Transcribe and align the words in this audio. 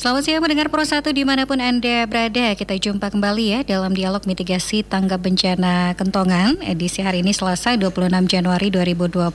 Selamat 0.00 0.24
siang 0.24 0.40
mendengar 0.40 0.72
Pro 0.72 0.80
1 0.80 1.12
di 1.12 1.28
mana 1.28 1.44
pun 1.44 1.60
Anda 1.60 2.08
berada. 2.08 2.56
Kita 2.56 2.72
jumpa 2.72 3.12
kembali 3.12 3.44
ya 3.52 3.60
dalam 3.68 3.92
dialog 3.92 4.24
mitigasi 4.24 4.80
tanggap 4.80 5.20
bencana 5.20 5.92
Kentongan. 5.92 6.56
Edisi 6.64 7.04
hari 7.04 7.20
ini 7.20 7.36
Selasa 7.36 7.76
26 7.76 8.08
Januari 8.24 8.72
2021. 8.72 9.28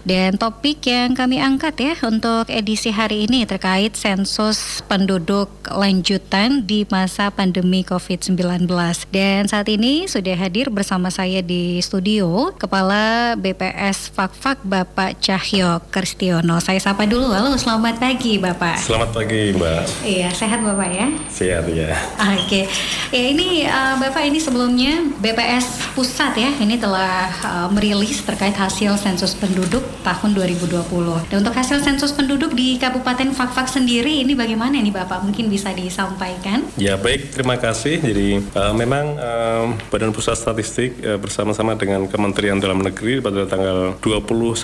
Dan 0.00 0.40
topik 0.40 0.80
yang 0.80 1.12
kami 1.12 1.44
angkat 1.44 1.76
ya 1.76 1.92
untuk 2.08 2.48
edisi 2.48 2.88
hari 2.88 3.28
ini 3.28 3.44
terkait 3.44 4.00
sensus 4.00 4.80
penduduk 4.88 5.52
lanjutan 5.68 6.64
di 6.64 6.88
masa 6.88 7.28
pandemi 7.28 7.84
COVID-19. 7.84 8.64
Dan 9.12 9.44
saat 9.44 9.68
ini 9.68 10.08
sudah 10.08 10.40
hadir 10.40 10.72
bersama 10.72 11.12
saya 11.12 11.44
di 11.44 11.84
studio 11.84 12.48
Kepala 12.56 13.36
BPS 13.36 14.08
Fakfak 14.08 14.56
Bapak 14.64 15.20
Cahyo 15.20 15.84
Kristiono. 15.92 16.64
Saya 16.64 16.80
sapa 16.80 17.04
dulu. 17.04 17.28
Halo, 17.28 17.52
selamat 17.60 18.00
pagi 18.00 18.40
Bapak. 18.40 18.80
Selamat 18.80 19.12
pagi 19.12 19.52
Mbak. 19.52 19.65
Mbak. 19.66 20.06
Iya, 20.06 20.28
sehat 20.30 20.60
Bapak 20.62 20.90
ya? 20.94 21.06
Sehat 21.26 21.66
ya. 21.66 21.90
Oke. 22.38 22.70
Ya 23.10 23.24
ini 23.26 23.66
uh, 23.66 23.98
Bapak 23.98 24.22
ini 24.26 24.38
sebelumnya 24.38 25.02
BPS 25.18 25.94
Pusat 25.98 26.32
ya, 26.38 26.50
ini 26.62 26.76
telah 26.78 27.32
uh, 27.42 27.68
merilis 27.72 28.22
terkait 28.22 28.54
hasil 28.54 28.94
sensus 29.00 29.34
penduduk 29.34 29.82
tahun 30.06 30.36
2020. 30.38 30.86
Dan 31.32 31.42
untuk 31.42 31.56
hasil 31.56 31.82
sensus 31.82 32.14
penduduk 32.14 32.54
di 32.54 32.78
Kabupaten 32.78 33.32
Fakfak 33.34 33.66
sendiri 33.66 34.22
ini 34.22 34.38
bagaimana 34.38 34.78
nih 34.78 34.94
Bapak? 34.94 35.26
Mungkin 35.26 35.50
bisa 35.50 35.74
disampaikan? 35.74 36.62
Ya, 36.78 36.94
baik. 36.94 37.34
Terima 37.34 37.58
kasih. 37.58 37.98
Jadi 37.98 38.44
uh, 38.54 38.74
memang 38.76 39.18
uh, 39.18 39.64
Badan 39.90 40.12
Pusat 40.14 40.36
Statistik 40.36 41.00
uh, 41.02 41.18
bersama-sama 41.18 41.74
dengan 41.74 42.06
Kementerian 42.06 42.60
Dalam 42.60 42.84
Negeri 42.84 43.18
pada 43.18 43.48
tanggal 43.48 43.98
21 44.04 44.54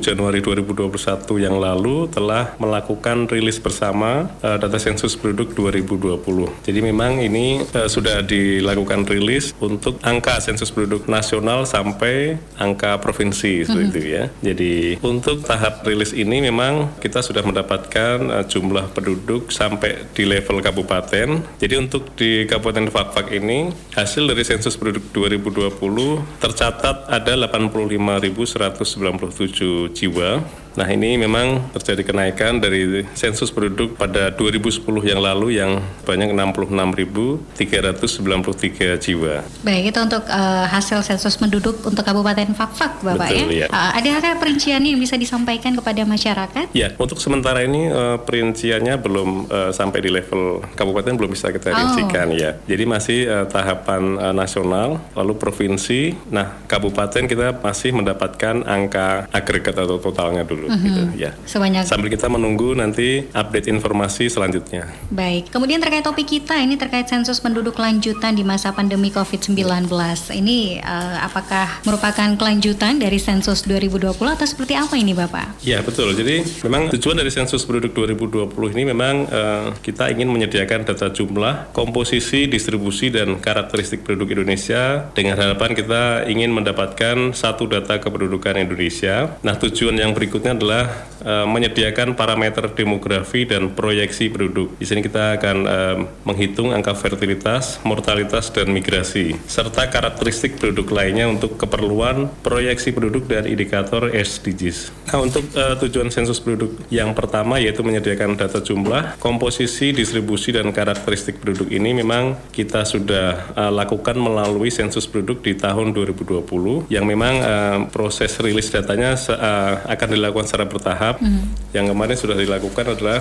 Januari 0.00 0.40
2021 0.40 1.44
yang 1.44 1.58
lalu 1.58 2.08
telah 2.08 2.54
melakukan 2.56 3.26
rilis 3.28 3.58
bersama 3.58 4.30
uh, 4.46 4.56
data 4.62 4.78
sensus 4.78 5.18
penduduk 5.18 5.58
2020. 5.58 6.22
Jadi 6.62 6.78
memang 6.78 7.18
ini 7.18 7.66
uh, 7.74 7.90
sudah 7.90 8.22
dilakukan 8.22 9.02
rilis 9.10 9.50
untuk 9.58 9.98
angka 10.06 10.38
sensus 10.38 10.70
penduduk 10.70 11.10
nasional 11.10 11.66
sampai 11.66 12.38
angka 12.54 13.02
provinsi 13.02 13.66
seperti 13.66 13.90
itu 13.90 14.00
ya. 14.06 14.30
Jadi 14.46 15.02
untuk 15.02 15.42
tahap 15.42 15.82
rilis 15.82 16.14
ini 16.14 16.46
memang 16.46 16.94
kita 17.02 17.26
sudah 17.26 17.42
mendapatkan 17.42 18.22
uh, 18.30 18.46
jumlah 18.46 18.94
penduduk 18.94 19.50
sampai 19.50 20.06
di 20.14 20.22
level 20.22 20.62
kabupaten. 20.62 21.42
Jadi 21.58 21.74
untuk 21.74 22.14
di 22.14 22.46
Kabupaten 22.46 22.86
Fakfak 22.92 23.34
ini 23.34 23.72
hasil 23.96 24.28
dari 24.28 24.44
sensus 24.46 24.78
penduduk 24.78 25.10
2020 25.10 26.38
tercatat 26.38 27.08
ada 27.08 27.32
85.197 27.48 29.96
jiwa 29.96 30.44
Nah 30.76 30.84
ini 30.92 31.16
memang 31.16 31.72
terjadi 31.72 32.12
kenaikan 32.12 32.60
dari 32.60 33.08
sensus 33.16 33.48
penduduk 33.48 33.96
pada 33.96 34.28
2010 34.28 34.84
yang 35.08 35.24
lalu 35.24 35.56
yang 35.56 35.80
banyak 36.04 36.36
66.393 36.36 39.00
jiwa. 39.00 39.40
Baik 39.64 39.96
itu 39.96 40.00
untuk 40.04 40.28
uh, 40.28 40.68
hasil 40.68 41.00
sensus 41.00 41.40
penduduk 41.40 41.80
untuk 41.80 42.04
Kabupaten 42.04 42.52
Fakfak 42.52 43.00
Bapak 43.00 43.32
Betul, 43.32 43.56
ya. 43.56 43.64
ya. 43.64 43.66
Uh, 43.72 43.90
ada 43.96 44.36
perinciannya 44.36 44.92
yang 44.92 45.00
bisa 45.00 45.16
disampaikan 45.16 45.72
kepada 45.72 46.04
masyarakat? 46.04 46.68
Ya 46.76 46.92
untuk 47.00 47.24
sementara 47.24 47.64
ini 47.64 47.88
uh, 47.88 48.20
perinciannya 48.20 49.00
belum 49.00 49.48
uh, 49.48 49.72
sampai 49.72 50.04
di 50.04 50.12
level 50.12 50.60
kabupaten 50.76 51.16
belum 51.16 51.32
bisa 51.32 51.48
kita 51.48 51.72
oh. 51.72 51.76
rincikan 51.80 52.28
oh. 52.28 52.36
ya. 52.36 52.60
Jadi 52.68 52.84
masih 52.84 53.24
uh, 53.24 53.48
tahapan 53.48 54.20
uh, 54.20 54.36
nasional 54.36 55.00
lalu 55.16 55.40
provinsi. 55.40 56.12
Nah 56.28 56.60
kabupaten 56.68 57.24
kita 57.24 57.64
masih 57.64 57.96
mendapatkan 57.96 58.60
angka 58.68 59.24
agregat 59.32 59.80
atau 59.80 59.96
totalnya 59.96 60.44
dulu 60.44 60.65
dulu 60.66 60.74
mm-hmm. 60.74 60.86
gitu 60.90 61.02
ya. 61.14 61.30
Sebanyak 61.46 61.82
sambil 61.86 62.10
kita 62.10 62.26
menunggu 62.26 62.74
nanti 62.74 63.30
update 63.30 63.70
informasi 63.70 64.26
selanjutnya. 64.26 64.90
Baik. 65.14 65.54
Kemudian 65.54 65.78
terkait 65.78 66.02
topik 66.02 66.26
kita 66.26 66.58
ini 66.58 66.74
terkait 66.74 67.06
sensus 67.06 67.38
penduduk 67.38 67.78
lanjutan 67.78 68.34
di 68.34 68.42
masa 68.42 68.74
pandemi 68.74 69.14
Covid-19. 69.14 69.86
Ini 70.34 70.82
uh, 70.82 71.16
apakah 71.22 71.86
merupakan 71.86 72.28
kelanjutan 72.34 72.98
dari 72.98 73.22
sensus 73.22 73.62
2020 73.64 74.10
atau 74.18 74.46
seperti 74.46 74.74
apa 74.74 74.98
ini 74.98 75.14
Bapak? 75.14 75.62
Ya, 75.62 75.80
betul. 75.80 76.10
Jadi 76.18 76.42
memang 76.66 76.90
tujuan 76.90 77.16
dari 77.16 77.30
sensus 77.30 77.62
penduduk 77.62 77.94
2020 77.94 78.74
ini 78.74 78.82
memang 78.90 79.14
uh, 79.30 79.70
kita 79.80 80.10
ingin 80.10 80.28
menyediakan 80.32 80.82
data 80.82 81.12
jumlah, 81.12 81.70
komposisi, 81.70 82.50
distribusi 82.50 83.12
dan 83.12 83.38
karakteristik 83.38 84.02
penduduk 84.02 84.34
Indonesia 84.34 85.12
dengan 85.14 85.38
harapan 85.38 85.76
kita 85.76 86.26
ingin 86.26 86.50
mendapatkan 86.50 87.36
satu 87.36 87.68
data 87.68 88.00
kependudukan 88.00 88.56
Indonesia. 88.58 89.36
Nah, 89.44 89.54
tujuan 89.54 90.00
yang 90.00 90.16
berikutnya 90.16 90.55
adalah 90.56 91.06
uh, 91.22 91.46
menyediakan 91.46 92.16
parameter 92.16 92.72
demografi 92.72 93.44
dan 93.44 93.70
proyeksi 93.72 94.32
penduduk. 94.32 94.74
Di 94.80 94.84
sini 94.88 95.04
kita 95.04 95.36
akan 95.36 95.56
uh, 95.68 95.96
menghitung 96.26 96.72
angka 96.72 96.96
fertilitas, 96.96 97.78
mortalitas, 97.86 98.48
dan 98.50 98.72
migrasi, 98.72 99.36
serta 99.46 99.86
karakteristik 99.92 100.56
penduduk 100.56 100.90
lainnya 100.90 101.28
untuk 101.28 101.60
keperluan 101.60 102.32
proyeksi 102.40 102.96
penduduk 102.96 103.28
dan 103.28 103.44
indikator 103.44 104.08
SDGs. 104.10 104.94
Nah, 105.12 105.20
untuk 105.22 105.44
uh, 105.54 105.76
tujuan 105.78 106.08
sensus 106.08 106.40
penduduk 106.40 106.80
yang 106.88 107.12
pertama 107.12 107.60
yaitu 107.60 107.84
menyediakan 107.84 108.34
data 108.34 108.58
jumlah, 108.58 109.20
komposisi, 109.20 109.92
distribusi, 109.92 110.50
dan 110.56 110.72
karakteristik 110.72 111.38
penduduk 111.38 111.68
ini 111.70 111.92
memang 112.00 112.38
kita 112.50 112.82
sudah 112.82 113.52
uh, 113.54 113.72
lakukan 113.72 114.16
melalui 114.16 114.72
sensus 114.72 115.04
penduduk 115.04 115.44
di 115.44 115.52
tahun 115.54 115.92
2020 115.92 116.88
yang 116.88 117.04
memang 117.04 117.34
uh, 117.42 117.78
proses 117.92 118.32
rilis 118.40 118.72
datanya 118.72 119.14
uh, 119.30 119.84
akan 119.86 120.08
dilakukan 120.16 120.45
secara 120.46 120.64
bertahap. 120.64 121.20
Mm. 121.20 121.44
Yang 121.76 121.86
kemarin 121.92 122.16
sudah 122.16 122.36
dilakukan 122.38 122.86
adalah 122.96 123.18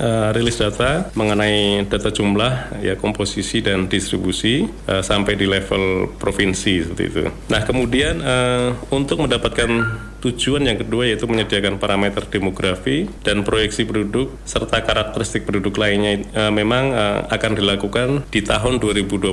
uh, 0.00 0.28
rilis 0.36 0.58
data 0.58 1.12
mengenai 1.14 1.86
data 1.86 2.10
jumlah, 2.10 2.82
ya 2.82 2.98
komposisi 2.98 3.62
dan 3.62 3.86
distribusi 3.86 4.66
uh, 4.88 5.04
sampai 5.04 5.38
di 5.38 5.46
level 5.46 6.16
provinsi 6.18 6.88
seperti 6.88 7.04
itu. 7.06 7.22
Nah 7.52 7.62
kemudian 7.62 8.18
uh, 8.24 8.74
untuk 8.90 9.22
mendapatkan 9.22 9.68
Tujuan 10.20 10.68
yang 10.68 10.76
kedua 10.76 11.08
yaitu 11.08 11.24
menyediakan 11.24 11.80
parameter 11.80 12.28
demografi 12.28 13.08
dan 13.24 13.40
proyeksi 13.40 13.88
penduduk 13.88 14.36
serta 14.44 14.84
karakteristik 14.84 15.48
penduduk 15.48 15.80
lainnya 15.80 16.20
e, 16.28 16.42
memang 16.52 16.92
e, 16.92 17.04
akan 17.32 17.52
dilakukan 17.56 18.08
di 18.28 18.44
tahun 18.44 18.76
2021 18.78 19.32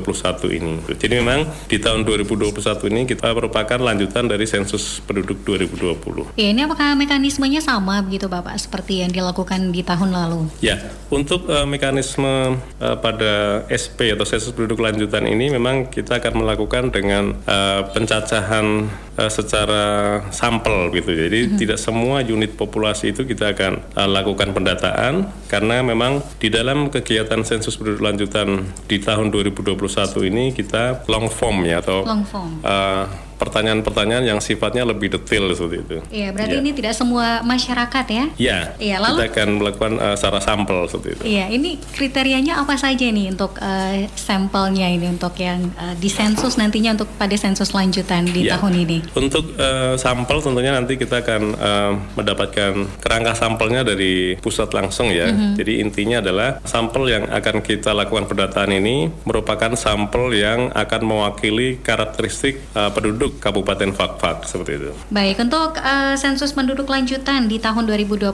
ini. 0.55 0.73
Jadi 0.95 1.13
memang 1.19 1.43
di 1.67 1.77
tahun 1.77 2.07
2021 2.07 2.55
ini 2.87 3.01
kita 3.03 3.35
merupakan 3.35 3.75
lanjutan 3.75 4.31
dari 4.31 4.47
sensus 4.47 5.03
penduduk 5.03 5.43
2020. 5.43 6.39
Ya, 6.39 6.55
ini 6.55 6.63
apakah 6.63 6.95
mekanismenya 6.95 7.59
sama 7.59 7.99
begitu 7.99 8.31
Bapak 8.31 8.55
seperti 8.55 9.03
yang 9.03 9.11
dilakukan 9.11 9.75
di 9.75 9.83
tahun 9.83 10.15
lalu? 10.15 10.47
Ya, 10.63 10.79
untuk 11.11 11.51
e, 11.51 11.67
mekanisme 11.67 12.63
e, 12.79 12.87
pada 13.03 13.67
SP 13.67 14.15
atau 14.15 14.23
sensus 14.23 14.55
penduduk 14.55 14.79
lanjutan 14.79 15.27
ini 15.27 15.51
memang 15.51 15.91
kita 15.91 16.23
akan 16.23 16.47
melakukan 16.47 16.95
dengan 16.95 17.35
e, 17.43 17.57
pencacahan 17.91 18.87
e, 19.17 19.23
secara 19.27 19.83
sampel 20.29 20.93
gitu. 20.93 21.11
Jadi 21.11 21.39
mm 21.43 21.49
-hmm. 21.49 21.59
tidak 21.59 21.79
semua 21.81 22.21
unit 22.21 22.53
populasi 22.53 23.11
itu 23.11 23.25
kita 23.25 23.57
akan 23.57 23.81
uh, 23.97 24.09
lakukan 24.09 24.53
pendataan 24.53 25.25
karena 25.47 25.79
memang 25.81 26.19
di 26.37 26.51
dalam 26.51 26.91
kegiatan 26.91 27.41
sensus 27.47 27.79
penduduk 27.79 28.03
lanjutan 28.03 28.67
di 28.85 28.99
tahun 28.99 29.31
2021 29.31 29.79
ini 30.27 30.51
kita 30.51 31.07
long 31.07 31.31
form 31.31 31.63
ya 31.63 31.79
atau 31.79 32.03
long 32.03 32.23
form. 32.27 32.59
Uh, 32.61 33.27
pertanyaan-pertanyaan 33.37 34.25
yang 34.25 34.39
sifatnya 34.41 34.83
lebih 34.83 35.13
detail 35.13 35.53
seperti 35.53 35.77
itu. 35.85 35.97
Iya, 36.09 36.33
berarti 36.33 36.55
ya. 36.57 36.61
ini 36.65 36.71
tidak 36.73 36.93
semua 36.97 37.45
masyarakat 37.45 38.05
ya? 38.09 38.25
Iya. 38.35 38.59
Iya, 38.81 38.95
lalu 38.97 39.17
kita 39.21 39.29
akan 39.31 39.49
melakukan 39.61 39.93
uh, 40.01 40.15
secara 40.17 40.39
sampel 40.41 40.77
seperti 40.89 41.09
itu. 41.13 41.23
Iya, 41.37 41.45
ini 41.53 41.77
kriterianya 41.77 42.57
apa 42.57 42.75
saja 42.75 43.05
nih 43.05 43.37
untuk 43.37 43.53
uh, 43.61 43.95
sampelnya 44.17 44.89
ini 44.89 45.07
untuk 45.13 45.37
yang 45.37 45.69
uh, 45.77 45.93
di 46.01 46.09
sensus 46.09 46.57
nantinya 46.57 46.97
untuk 46.97 47.09
pada 47.15 47.37
sensus 47.37 47.71
lanjutan 47.77 48.25
di 48.25 48.49
ya. 48.49 48.57
tahun 48.57 48.73
ini? 48.73 48.97
Untuk 49.13 49.53
uh, 49.55 49.93
sampel 49.95 50.41
tentunya 50.41 50.73
nanti 50.73 50.97
kita 50.97 51.21
akan 51.21 51.41
uh, 51.55 51.93
mendapatkan 52.17 52.73
kerangka 52.97 53.33
sampelnya 53.37 53.85
dari 53.85 54.35
pusat 54.41 54.73
langsung 54.73 55.13
ya. 55.13 55.29
Mm 55.29 55.36
-hmm. 55.37 55.55
Jadi 55.57 55.73
intinya 55.81 56.17
adalah 56.23 56.49
sampel 56.65 57.03
yang 57.13 57.23
akan 57.29 57.61
kita 57.61 57.93
lakukan 57.93 58.25
pendataan 58.25 58.71
ini 58.73 59.09
merupakan 59.25 59.73
sampel 59.77 60.33
yang 60.33 60.73
akan 60.73 61.01
mewakili 61.05 61.77
karakteristik 61.81 62.61
uh, 62.73 62.89
penduduk 62.93 63.17
penduduk 63.17 63.41
Kabupaten 63.41 63.89
Fakfak 63.97 64.45
seperti 64.45 64.71
itu. 64.77 64.91
Baik, 65.09 65.41
untuk 65.41 65.75
uh, 65.81 66.13
sensus 66.15 66.53
penduduk 66.53 66.85
lanjutan 66.85 67.49
di 67.49 67.57
tahun 67.57 67.89
2021 67.89 68.29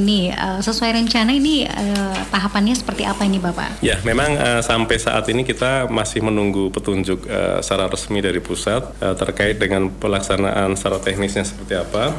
ini 0.00 0.32
uh, 0.32 0.64
sesuai 0.64 0.96
rencana 0.96 1.30
ini 1.36 1.68
uh, 1.68 2.18
tahapannya 2.32 2.72
seperti 2.72 3.04
apa 3.04 3.22
ini 3.28 3.36
Bapak? 3.36 3.84
Ya, 3.84 4.00
memang 4.02 4.34
uh, 4.34 4.60
sampai 4.64 4.96
saat 4.96 5.28
ini 5.28 5.44
kita 5.44 5.92
masih 5.92 6.24
menunggu 6.24 6.72
petunjuk 6.72 7.28
uh, 7.28 7.60
secara 7.60 7.86
resmi 7.92 8.24
dari 8.24 8.40
pusat 8.40 8.82
uh, 9.04 9.14
terkait 9.14 9.60
dengan 9.60 9.92
pelaksanaan 9.92 10.74
secara 10.74 10.98
teknisnya 10.98 11.44
seperti 11.44 11.76
apa. 11.78 12.16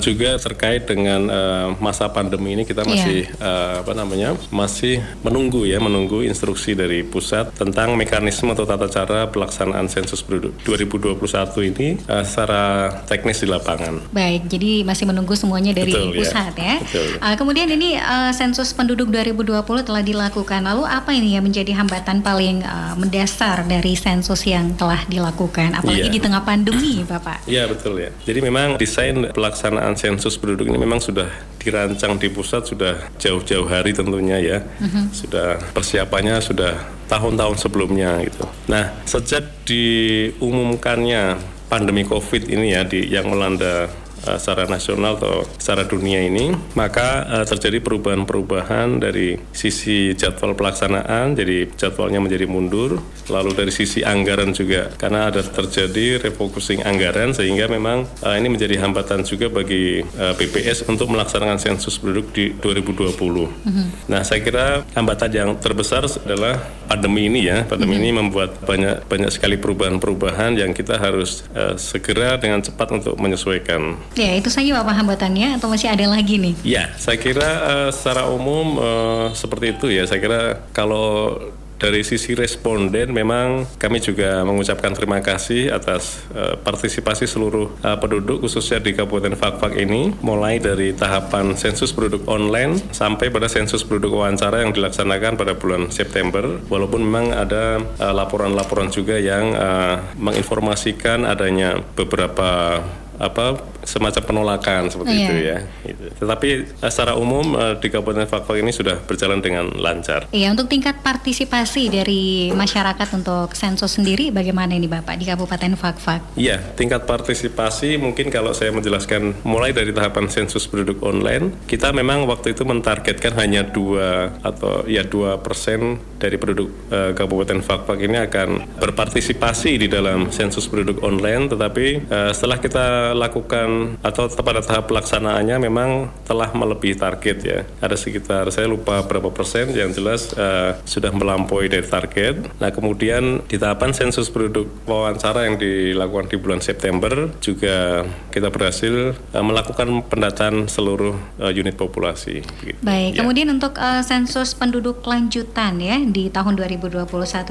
Juga 0.00 0.36
terkait 0.40 0.86
dengan 0.88 1.20
uh, 1.28 1.68
masa 1.78 2.10
pandemi 2.10 2.54
ini 2.54 2.64
kita 2.66 2.82
masih 2.86 3.28
yeah. 3.38 3.44
uh, 3.44 3.74
apa 3.82 3.92
namanya 3.92 4.38
masih 4.48 5.02
menunggu 5.20 5.66
ya 5.66 5.78
menunggu 5.82 6.22
instruksi 6.24 6.72
dari 6.72 7.02
pusat 7.04 7.52
tentang 7.54 7.94
mekanisme 7.98 8.50
atau 8.50 8.64
tata 8.64 8.86
cara 8.88 9.28
pelaksanaan 9.28 9.86
sensus 9.90 10.22
penduduk 10.24 10.54
2021 10.64 11.70
ini 11.74 11.88
uh, 12.08 12.24
secara 12.24 12.90
teknis 13.04 13.42
di 13.42 13.48
lapangan. 13.50 14.00
Baik, 14.10 14.48
jadi 14.48 14.86
masih 14.86 15.04
menunggu 15.10 15.34
semuanya 15.36 15.76
dari 15.76 15.92
Betul, 15.92 16.14
ya. 16.14 16.18
pusat 16.22 16.52
ya. 16.56 16.64
ya. 16.64 16.76
Betul. 16.80 17.08
Uh, 17.20 17.34
kemudian 17.36 17.68
ini 17.68 18.00
uh, 18.00 18.32
sensus 18.32 18.72
penduduk 18.72 19.10
2020 19.12 19.60
telah 19.84 20.02
dilakukan. 20.02 20.60
Lalu 20.64 20.82
apa 20.88 21.10
ini 21.12 21.36
yang 21.36 21.44
menjadi 21.44 21.76
hambatan 21.76 22.24
paling 22.24 22.64
uh, 22.64 22.96
mendasar 22.96 23.68
dari 23.68 23.98
sensus 23.98 24.46
yang 24.48 24.72
telah 24.78 25.04
dilakukan 25.10 25.76
apalagi 25.76 26.08
yeah. 26.08 26.14
di 26.14 26.20
tengah 26.22 26.42
pandemi, 26.42 27.04
Bapak? 27.04 27.44
Iya, 27.44 27.68
betul 27.68 28.00
ya. 28.00 28.10
Jadi 28.24 28.40
memang 28.40 28.80
desain 28.80 29.28
pelaksanaan 29.34 29.83
sensus 29.92 30.40
penduduk 30.40 30.72
ini 30.72 30.80
memang 30.80 31.04
sudah 31.04 31.28
dirancang 31.60 32.16
di 32.16 32.32
pusat 32.32 32.64
sudah 32.64 33.12
jauh-jauh 33.20 33.68
hari 33.68 33.92
tentunya 33.92 34.40
ya. 34.40 34.58
Mm-hmm. 34.64 35.04
Sudah 35.12 35.60
persiapannya 35.76 36.40
sudah 36.40 36.80
tahun-tahun 37.12 37.60
sebelumnya 37.60 38.24
gitu. 38.24 38.48
Nah, 38.72 38.96
sejak 39.04 39.44
diumumkannya 39.68 41.36
pandemi 41.68 42.08
Covid 42.08 42.48
ini 42.48 42.72
ya 42.72 42.88
di 42.88 43.04
yang 43.12 43.28
melanda 43.28 43.92
uh, 44.26 44.36
secara 44.40 44.66
nasional 44.66 45.16
atau 45.20 45.44
secara 45.60 45.84
dunia 45.86 46.24
ini, 46.24 46.52
maka 46.74 47.24
uh, 47.28 47.44
terjadi 47.46 47.80
perubahan-perubahan 47.84 49.00
dari 49.00 49.36
sisi 49.52 50.16
jadwal 50.16 50.56
pelaksanaan, 50.56 51.36
jadi 51.36 51.70
jadwalnya 51.76 52.20
menjadi 52.20 52.48
mundur, 52.48 53.00
lalu 53.28 53.56
dari 53.56 53.72
sisi 53.72 54.04
anggaran 54.04 54.52
juga, 54.52 54.92
karena 54.96 55.28
ada 55.28 55.40
terjadi 55.40 56.20
refocusing 56.20 56.84
anggaran 56.84 57.32
sehingga 57.32 57.68
memang 57.68 58.08
uh, 58.24 58.34
ini 58.36 58.48
menjadi 58.52 58.80
hambatan 58.80 59.24
juga 59.24 59.48
bagi 59.48 60.04
uh, 60.16 60.32
BPS 60.36 60.88
untuk 60.88 61.08
melaksanakan 61.12 61.56
sensus 61.60 61.96
penduduk 61.96 62.32
di 62.32 62.52
2020. 62.58 63.16
Mm-hmm. 63.16 63.86
Nah, 64.10 64.20
saya 64.22 64.40
kira 64.44 64.84
hambatan 64.92 65.30
yang 65.32 65.50
terbesar 65.56 66.04
adalah 66.04 66.60
pandemi 66.86 67.26
ini 67.28 67.48
ya, 67.48 67.64
pandemi 67.64 67.96
mm-hmm. 67.96 68.10
ini 68.10 68.18
membuat 68.20 68.50
banyak 68.64 69.08
banyak 69.08 69.30
sekali 69.32 69.56
perubahan-perubahan 69.56 70.60
yang 70.60 70.76
kita 70.76 71.00
harus 71.00 71.44
uh, 71.56 71.74
segera 71.80 72.36
dengan 72.36 72.60
cepat 72.60 72.88
untuk 73.00 73.14
menyesuaikan. 73.16 73.96
Ya, 74.14 74.30
itu 74.38 74.46
saja 74.46 74.78
Pak 74.78 74.94
hambatannya 74.94 75.58
atau 75.58 75.66
masih 75.66 75.90
ada 75.90 76.06
lagi 76.06 76.38
nih? 76.38 76.54
Ya, 76.62 76.94
saya 77.02 77.18
kira 77.18 77.50
uh, 77.66 77.90
secara 77.90 78.30
umum 78.30 78.78
uh, 78.78 79.26
seperti 79.34 79.74
itu 79.74 79.90
ya. 79.90 80.06
Saya 80.06 80.22
kira 80.22 80.62
kalau 80.70 81.34
dari 81.74 82.06
sisi 82.06 82.38
responden 82.38 83.10
memang 83.10 83.66
kami 83.76 83.98
juga 83.98 84.46
mengucapkan 84.46 84.94
terima 84.94 85.18
kasih 85.18 85.74
atas 85.74 86.22
uh, 86.32 86.54
partisipasi 86.62 87.26
seluruh 87.26 87.74
uh, 87.82 87.98
penduduk 87.98 88.46
khususnya 88.46 88.78
di 88.78 88.94
Kabupaten 88.94 89.34
Fakfak 89.34 89.74
ini 89.76 90.14
mulai 90.22 90.62
dari 90.62 90.94
tahapan 90.94 91.58
sensus 91.58 91.90
penduduk 91.90 92.24
online 92.30 92.78
sampai 92.94 93.28
pada 93.28 93.50
sensus 93.50 93.82
penduduk 93.82 94.14
wawancara 94.16 94.62
yang 94.62 94.70
dilaksanakan 94.70 95.34
pada 95.34 95.52
bulan 95.58 95.90
September 95.90 96.62
walaupun 96.70 97.02
memang 97.02 97.34
ada 97.34 97.82
laporan-laporan 97.98 98.88
uh, 98.88 98.94
juga 98.94 99.18
yang 99.18 99.52
uh, 99.52 99.98
menginformasikan 100.16 101.26
adanya 101.26 101.82
beberapa 101.98 102.80
apa 103.20 103.74
semacam 103.84 104.22
penolakan 104.24 104.88
seperti 104.88 105.14
yeah. 105.14 105.24
itu 105.24 105.34
ya. 105.36 105.58
Gitu. 105.84 106.04
Tetapi 106.24 106.48
uh, 106.80 106.90
secara 106.90 107.14
umum 107.14 107.54
uh, 107.54 107.76
di 107.78 107.88
Kabupaten 107.92 108.26
Fakfak 108.26 108.56
ini 108.58 108.72
sudah 108.72 108.98
berjalan 109.04 109.38
dengan 109.44 109.68
lancar. 109.76 110.26
Iya, 110.32 110.50
untuk 110.56 110.66
tingkat 110.72 111.04
partisipasi 111.04 111.92
dari 111.92 112.50
masyarakat 112.50 113.08
untuk 113.14 113.52
sensus 113.52 113.94
sendiri 113.94 114.32
bagaimana 114.32 114.72
ini 114.74 114.88
Bapak 114.88 115.20
di 115.20 115.28
Kabupaten 115.28 115.76
Fakfak? 115.76 116.34
Iya, 116.34 116.58
tingkat 116.74 117.04
partisipasi 117.04 118.00
mungkin 118.00 118.32
kalau 118.32 118.56
saya 118.56 118.72
menjelaskan 118.72 119.44
mulai 119.44 119.76
dari 119.76 119.92
tahapan 119.92 120.26
sensus 120.32 120.64
penduduk 120.64 121.04
online, 121.04 121.52
kita 121.68 121.92
memang 121.92 122.24
waktu 122.24 122.56
itu 122.56 122.64
mentargetkan 122.64 123.36
hanya 123.36 123.62
dua 123.68 124.32
atau 124.40 124.82
ya 124.88 125.04
dua 125.04 125.38
persen 125.38 126.00
dari 126.16 126.40
penduduk 126.40 126.72
uh, 126.88 127.12
Kabupaten 127.12 127.60
Fakfak 127.60 128.00
ini 128.00 128.16
akan 128.16 128.80
berpartisipasi 128.80 129.76
di 129.76 129.86
dalam 129.92 130.32
sensus 130.32 130.64
penduduk 130.64 131.04
online, 131.04 131.52
tetapi 131.52 132.08
uh, 132.08 132.32
setelah 132.32 132.58
kita 132.58 132.86
lakukan 133.12 134.00
atau 134.00 134.24
pada 134.40 134.64
tahap 134.64 134.88
pelaksanaannya 134.88 135.56
memang 135.60 136.08
telah 136.24 136.48
melebihi 136.56 136.96
target 136.96 137.36
ya. 137.44 137.60
Ada 137.84 138.00
sekitar 138.00 138.48
saya 138.48 138.70
lupa 138.70 139.04
berapa 139.04 139.28
persen 139.28 139.74
yang 139.76 139.92
jelas 139.92 140.32
uh, 140.38 140.78
sudah 140.88 141.12
melampaui 141.12 141.68
dari 141.68 141.84
target. 141.84 142.48
Nah 142.56 142.72
kemudian 142.72 143.44
di 143.44 143.60
tahapan 143.60 143.92
sensus 143.92 144.32
penduduk 144.32 144.70
wawancara 144.88 145.44
yang 145.44 145.60
dilakukan 145.60 146.32
di 146.32 146.36
bulan 146.40 146.60
September 146.64 147.28
juga 147.42 148.06
kita 148.32 148.48
berhasil 148.48 149.18
uh, 149.34 149.44
melakukan 149.44 150.06
pendataan 150.06 150.70
seluruh 150.70 151.18
uh, 151.42 151.52
unit 151.52 151.74
populasi. 151.74 152.40
Begitu. 152.62 152.78
Baik. 152.80 153.18
Ya. 153.18 153.26
Kemudian 153.26 153.48
untuk 153.50 153.76
uh, 153.76 154.00
sensus 154.06 154.54
penduduk 154.54 155.02
lanjutan 155.02 155.82
ya 155.82 155.98
di 155.98 156.30
tahun 156.30 156.54
2021 156.54 157.04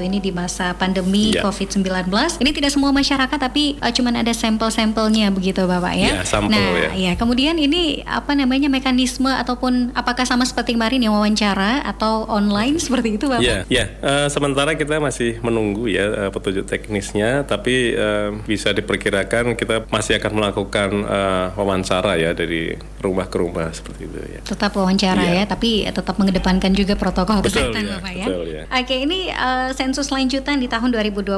ini 0.08 0.18
di 0.18 0.30
masa 0.32 0.72
pandemi 0.74 1.36
ya. 1.36 1.44
COVID-19 1.44 2.08
ini 2.40 2.50
tidak 2.56 2.70
semua 2.72 2.90
masyarakat 2.90 3.38
tapi 3.38 3.76
uh, 3.84 3.92
cuma 3.92 4.14
ada 4.14 4.32
sampel-sampelnya 4.32 5.28
begitu 5.44 5.68
Bapak 5.68 5.92
ya. 5.92 6.10
ya 6.16 6.24
sampel, 6.24 6.56
nah, 6.56 6.88
ya. 6.88 6.90
ya. 6.96 7.12
Kemudian 7.20 7.60
ini 7.60 8.00
apa 8.08 8.32
namanya 8.32 8.72
mekanisme 8.72 9.28
ataupun 9.28 9.92
apakah 9.92 10.24
sama 10.24 10.48
seperti 10.48 10.72
kemarin 10.72 11.04
yang 11.04 11.12
wawancara 11.12 11.84
atau 11.84 12.24
online 12.32 12.80
seperti 12.80 13.20
itu 13.20 13.28
Bapak? 13.28 13.44
Ya, 13.44 13.68
ya. 13.68 13.84
Uh, 14.00 14.32
sementara 14.32 14.72
kita 14.72 14.96
masih 14.96 15.36
menunggu 15.44 15.92
ya 15.92 16.08
uh, 16.08 16.30
petunjuk 16.32 16.64
teknisnya, 16.64 17.44
tapi 17.44 17.92
uh, 17.92 18.32
bisa 18.48 18.72
diperkirakan 18.72 19.52
kita 19.52 19.84
masih 19.92 20.16
akan 20.16 20.32
melakukan 20.32 20.90
uh, 21.04 21.52
wawancara 21.60 22.16
ya 22.16 22.32
dari 22.32 22.72
rumah 23.04 23.28
ke 23.28 23.36
rumah 23.36 23.68
seperti 23.68 24.08
itu 24.08 24.16
ya. 24.24 24.40
Tetap 24.40 24.72
wawancara 24.72 25.20
ya, 25.20 25.34
ya 25.34 25.44
tapi 25.44 25.84
tetap 25.84 26.16
mengedepankan 26.16 26.72
juga 26.72 26.96
protokol 26.96 27.44
betul, 27.44 27.68
kesehatan 27.68 27.84
ya, 27.84 27.92
Bapak 28.00 28.12
ya. 28.16 28.26
Betul, 28.32 28.44
ya. 28.48 28.62
Oke, 28.72 28.96
ini 28.96 29.28
uh, 29.28 29.76
sensus 29.76 30.08
lanjutan 30.08 30.56
di 30.56 30.72
tahun 30.72 30.88
2021 30.88 31.36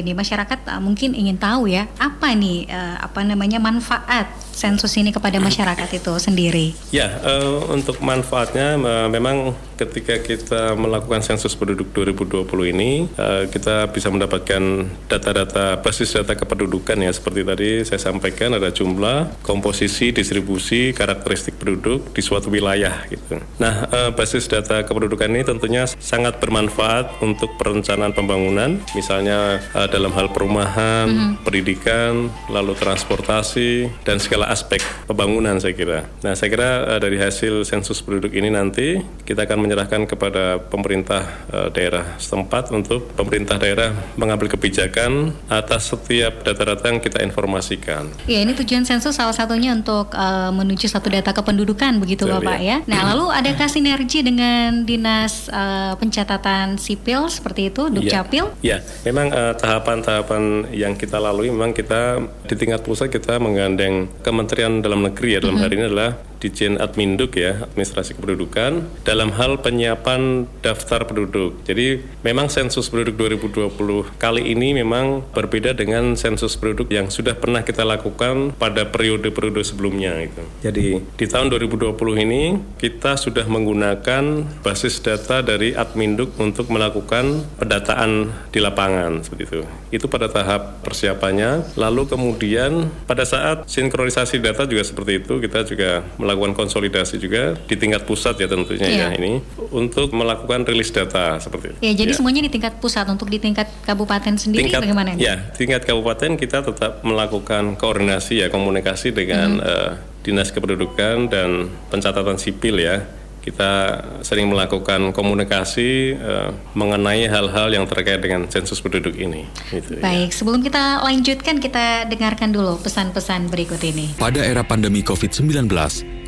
ini 0.00 0.16
masyarakat 0.16 0.58
uh, 0.72 0.80
mungkin 0.80 1.12
ingin 1.12 1.36
tahu 1.36 1.68
ya 1.68 1.84
apa 2.00 2.32
nih 2.32 2.64
uh, 2.72 2.96
apa 3.04 3.20
namanya 3.26 3.41
namanya 3.42 3.58
manfaat 3.58 4.30
sensus 4.52 4.92
ini 4.96 5.10
kepada 5.10 5.40
masyarakat 5.40 5.88
itu 5.92 6.12
sendiri? 6.20 6.76
Ya, 6.94 7.20
uh, 7.24 7.72
untuk 7.72 7.98
manfaatnya 8.04 8.78
uh, 8.78 9.08
memang 9.08 9.56
ketika 9.76 10.22
kita 10.22 10.78
melakukan 10.78 11.24
sensus 11.26 11.58
penduduk 11.58 11.90
2020 11.90 12.46
ini 12.70 12.90
uh, 13.18 13.50
kita 13.50 13.90
bisa 13.90 14.12
mendapatkan 14.12 14.86
data-data 15.10 15.82
basis 15.82 16.14
data 16.14 16.38
kependudukan 16.38 16.94
ya 17.02 17.10
seperti 17.10 17.40
tadi 17.42 17.70
saya 17.82 17.98
sampaikan 17.98 18.54
ada 18.54 18.70
jumlah, 18.70 19.42
komposisi, 19.42 20.14
distribusi, 20.14 20.94
karakteristik 20.94 21.58
penduduk 21.58 22.14
di 22.14 22.22
suatu 22.22 22.52
wilayah 22.52 23.04
gitu. 23.10 23.42
Nah, 23.58 23.90
uh, 23.90 24.10
basis 24.14 24.46
data 24.46 24.86
kependudukan 24.86 25.28
ini 25.32 25.42
tentunya 25.42 25.88
sangat 25.98 26.38
bermanfaat 26.38 27.18
untuk 27.24 27.58
perencanaan 27.58 28.14
pembangunan, 28.14 28.78
misalnya 28.94 29.58
uh, 29.74 29.88
dalam 29.90 30.14
hal 30.14 30.30
perumahan, 30.30 31.06
mm 31.10 31.18
-hmm. 31.18 31.32
pendidikan, 31.42 32.30
lalu 32.46 32.76
transportasi 32.78 33.22
transportasi 33.22 33.90
dan 34.02 34.16
segala 34.18 34.41
aspek 34.48 34.82
pembangunan 35.06 35.58
saya 35.60 35.74
kira. 35.76 36.08
Nah 36.24 36.32
saya 36.34 36.48
kira 36.48 36.70
uh, 36.96 37.00
dari 37.02 37.20
hasil 37.20 37.62
sensus 37.68 38.00
penduduk 38.00 38.32
ini 38.32 38.48
nanti 38.48 38.98
kita 39.22 39.44
akan 39.46 39.58
menyerahkan 39.62 40.08
kepada 40.08 40.58
pemerintah 40.58 41.22
uh, 41.52 41.68
daerah 41.70 42.16
setempat 42.18 42.72
untuk 42.74 43.12
pemerintah 43.14 43.60
daerah 43.60 43.92
mengambil 44.16 44.50
kebijakan 44.50 45.36
atas 45.46 45.92
setiap 45.92 46.42
data-data 46.42 46.88
yang 46.88 47.00
kita 47.02 47.20
informasikan. 47.22 48.08
Ya 48.24 48.40
ini 48.42 48.56
tujuan 48.56 48.82
sensus 48.88 49.14
salah 49.14 49.36
satunya 49.36 49.76
untuk 49.76 50.10
uh, 50.16 50.50
menuju 50.50 50.88
satu 50.88 51.12
data 51.12 51.30
kependudukan 51.36 52.00
begitu 52.00 52.24
Betul, 52.24 52.42
Bapak 52.42 52.58
ya. 52.58 52.80
ya. 52.82 52.88
Nah 52.88 53.12
lalu 53.12 53.28
adakah 53.30 53.68
sinergi 53.68 54.24
dengan 54.24 54.82
dinas 54.88 55.52
uh, 55.52 55.94
pencatatan 56.00 56.80
sipil 56.80 57.28
seperti 57.28 57.68
itu 57.68 57.92
Dukcapil? 57.92 58.50
Ya, 58.64 58.80
ya. 58.80 59.06
memang 59.06 59.30
tahapan-tahapan 59.32 60.42
uh, 60.66 60.72
yang 60.72 60.96
kita 60.96 61.20
lalui 61.20 61.52
memang 61.52 61.76
kita 61.76 62.22
di 62.48 62.54
tingkat 62.56 62.82
pusat 62.82 63.12
kita 63.12 63.36
menggandeng 63.36 64.08
Kementerian 64.32 64.80
Dalam 64.80 65.04
Negeri 65.04 65.36
ya 65.36 65.40
dalam 65.44 65.60
mm 65.60 65.60
-hmm. 65.60 65.64
hari 65.68 65.74
ini 65.76 65.84
adalah 65.92 66.10
Dijen 66.42 66.74
Adminduk 66.82 67.38
ya, 67.38 67.62
Administrasi 67.70 68.18
Kependudukan 68.18 68.82
dalam 69.06 69.30
hal 69.38 69.62
penyiapan 69.62 70.50
daftar 70.58 71.06
penduduk. 71.06 71.62
Jadi 71.62 72.02
memang 72.26 72.50
sensus 72.50 72.90
penduduk 72.90 73.14
2020 73.30 74.18
kali 74.18 74.50
ini 74.50 74.74
memang 74.74 75.22
berbeda 75.30 75.70
dengan 75.70 76.18
sensus 76.18 76.58
penduduk 76.58 76.90
yang 76.90 77.14
sudah 77.14 77.38
pernah 77.38 77.62
kita 77.62 77.86
lakukan 77.86 78.58
pada 78.58 78.82
periode-periode 78.90 79.62
sebelumnya 79.62 80.18
itu. 80.18 80.42
Jadi 80.66 80.98
di 80.98 81.26
tahun 81.30 81.46
2020 81.54 81.94
ini 82.26 82.58
kita 82.82 83.14
sudah 83.14 83.46
menggunakan 83.46 84.42
basis 84.66 84.98
data 84.98 85.46
dari 85.46 85.78
Adminduk 85.78 86.34
untuk 86.42 86.66
melakukan 86.74 87.46
pendataan 87.62 88.34
di 88.50 88.58
lapangan 88.58 89.22
seperti 89.22 89.42
itu. 89.46 89.62
Itu 89.94 90.10
pada 90.10 90.26
tahap 90.26 90.82
persiapannya. 90.82 91.78
Lalu 91.78 92.10
kemudian 92.10 92.90
pada 93.06 93.22
saat 93.22 93.70
sinkronisasi 93.70 94.21
data 94.38 94.62
juga 94.68 94.82
seperti 94.86 95.22
itu 95.24 95.32
kita 95.42 95.64
juga 95.66 96.06
melakukan 96.18 96.52
konsolidasi 96.54 97.18
juga 97.18 97.58
di 97.66 97.74
tingkat 97.74 98.06
pusat 98.06 98.38
ya 98.38 98.46
tentunya 98.46 98.88
yeah. 98.88 99.10
ya 99.10 99.18
ini 99.18 99.42
untuk 99.72 100.12
melakukan 100.12 100.68
rilis 100.68 100.92
data 100.92 101.40
seperti 101.40 101.74
itu. 101.74 101.78
Ya, 101.82 101.92
jadi 101.96 102.12
ya. 102.12 102.16
semuanya 102.18 102.42
di 102.44 102.50
tingkat 102.52 102.78
pusat 102.78 103.08
untuk 103.08 103.26
di 103.28 103.42
tingkat 103.42 103.68
kabupaten 103.82 104.34
sendiri 104.38 104.68
tingkat, 104.68 104.82
bagaimana? 104.84 105.16
Ya, 105.16 105.50
tingkat 105.56 105.82
kabupaten 105.88 106.36
kita 106.36 106.62
tetap 106.62 107.02
melakukan 107.02 107.74
koordinasi 107.76 108.44
ya 108.44 108.48
komunikasi 108.52 109.10
dengan 109.10 109.58
mm 109.58 109.62
-hmm. 109.62 109.72
uh, 109.72 109.90
Dinas 110.22 110.54
Kependudukan 110.54 111.26
dan 111.26 111.66
Pencatatan 111.90 112.38
Sipil 112.38 112.78
ya 112.78 113.02
kita 113.42 114.00
sering 114.22 114.46
melakukan 114.46 115.10
komunikasi 115.10 116.14
uh, 116.14 116.54
mengenai 116.78 117.26
hal-hal 117.26 117.74
yang 117.74 117.84
terkait 117.90 118.22
dengan 118.22 118.46
sensus 118.46 118.78
penduduk 118.78 119.18
ini. 119.18 119.44
Gitu, 119.68 119.98
ya. 119.98 120.02
Baik, 120.02 120.30
ya. 120.30 120.36
sebelum 120.38 120.60
kita 120.62 121.02
lanjutkan, 121.02 121.58
kita 121.58 122.06
dengarkan 122.06 122.54
dulu 122.54 122.78
pesan-pesan 122.78 123.50
berikut 123.50 123.82
ini. 123.82 124.14
Pada 124.14 124.40
era 124.46 124.62
pandemi 124.62 125.02
COVID-19, 125.02 125.66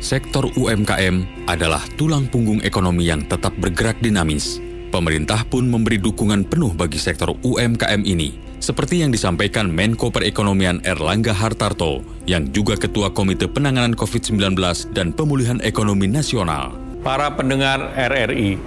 sektor 0.03 0.43
UMKM 0.59 1.47
adalah 1.47 1.81
tulang 1.95 2.27
punggung 2.27 2.59
ekonomi 2.67 3.07
yang 3.07 3.23
tetap 3.25 3.55
bergerak 3.57 3.95
dinamis. 4.03 4.59
Pemerintah 4.91 5.43
pun 5.47 5.67
memberi 5.67 5.99
dukungan 5.99 6.47
penuh 6.47 6.71
bagi 6.75 6.99
sektor 6.99 7.31
UMKM 7.43 8.03
ini 8.03 8.45
seperti 8.65 9.05
yang 9.05 9.13
disampaikan 9.13 9.69
Menko 9.69 10.09
Perekonomian 10.09 10.81
Erlangga 10.87 11.35
Hartarto, 11.35 12.01
yang 12.25 12.49
juga 12.49 12.73
Ketua 12.73 13.13
Komite 13.13 13.45
Penanganan 13.45 13.93
COVID-19 13.93 14.57
dan 14.95 15.13
Pemulihan 15.13 15.61
Ekonomi 15.61 16.09
Nasional. 16.09 16.84
Para 17.05 17.37
pendengar 17.37 17.93
RRI, 17.93 18.57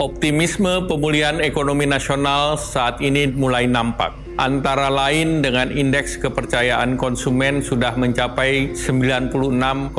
optimisme 0.00 0.88
pemulihan 0.88 1.44
ekonomi 1.44 1.84
nasional 1.84 2.56
saat 2.56 3.04
ini 3.04 3.28
mulai 3.28 3.68
nampak. 3.68 4.16
Antara 4.40 4.88
lain 4.88 5.44
dengan 5.44 5.68
indeks 5.68 6.16
kepercayaan 6.24 6.96
konsumen 6.96 7.60
sudah 7.60 7.92
mencapai 8.00 8.72
96,5 8.72 9.92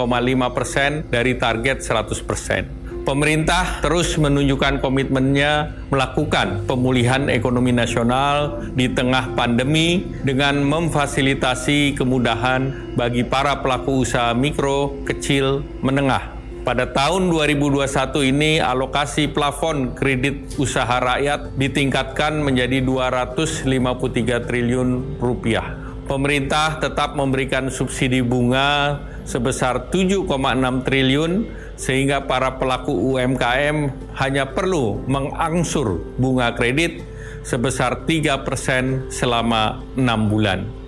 persen 0.58 1.06
dari 1.14 1.38
target 1.38 1.86
100 1.86 2.26
persen. 2.26 2.66
Pemerintah 3.06 3.78
terus 3.86 4.18
menunjukkan 4.18 4.82
komitmennya 4.82 5.86
melakukan 5.94 6.66
pemulihan 6.66 7.30
ekonomi 7.30 7.70
nasional 7.70 8.58
di 8.74 8.90
tengah 8.90 9.38
pandemi 9.38 10.02
dengan 10.26 10.66
memfasilitasi 10.66 11.94
kemudahan 11.94 12.98
bagi 12.98 13.22
para 13.22 13.62
pelaku 13.62 14.02
usaha 14.02 14.34
mikro, 14.34 15.06
kecil, 15.06 15.62
menengah. 15.86 16.41
Pada 16.62 16.86
tahun 16.94 17.34
2021 17.34 17.90
ini 18.22 18.62
alokasi 18.62 19.34
plafon 19.34 19.98
kredit 19.98 20.62
usaha 20.62 21.02
rakyat 21.02 21.58
ditingkatkan 21.58 22.38
menjadi 22.38 22.86
253 22.86 24.46
triliun 24.46 25.18
rupiah. 25.18 25.74
Pemerintah 26.06 26.78
tetap 26.78 27.18
memberikan 27.18 27.74
subsidi 27.74 28.22
bunga 28.22 29.02
sebesar 29.26 29.90
7,6 29.90 30.86
triliun 30.86 31.50
sehingga 31.82 32.30
para 32.30 32.62
pelaku 32.62 32.94
UMKM 32.94 33.90
hanya 34.22 34.54
perlu 34.54 35.02
mengangsur 35.10 36.14
bunga 36.22 36.54
kredit 36.54 37.02
sebesar 37.42 38.06
3% 38.06 39.10
selama 39.10 39.82
6 39.98 40.30
bulan. 40.30 40.81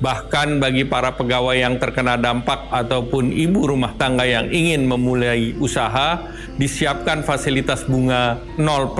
Bahkan 0.00 0.64
bagi 0.64 0.88
para 0.88 1.12
pegawai 1.12 1.60
yang 1.60 1.76
terkena 1.76 2.16
dampak 2.16 2.72
ataupun 2.72 3.36
ibu 3.36 3.68
rumah 3.68 3.92
tangga 4.00 4.24
yang 4.24 4.48
ingin 4.48 4.88
memulai 4.88 5.52
usaha, 5.60 6.24
disiapkan 6.56 7.20
fasilitas 7.20 7.84
bunga 7.84 8.40
0% 8.56 8.96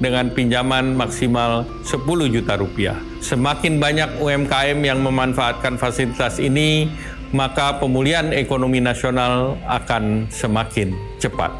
dengan 0.00 0.32
pinjaman 0.32 0.96
maksimal 0.96 1.68
10 1.84 2.32
juta 2.32 2.56
rupiah. 2.56 2.96
Semakin 3.20 3.76
banyak 3.76 4.16
UMKM 4.16 4.80
yang 4.80 5.04
memanfaatkan 5.04 5.76
fasilitas 5.76 6.40
ini, 6.40 6.88
maka 7.36 7.76
pemulihan 7.76 8.32
ekonomi 8.32 8.80
nasional 8.80 9.60
akan 9.68 10.24
semakin 10.32 10.96
cepat. 11.20 11.52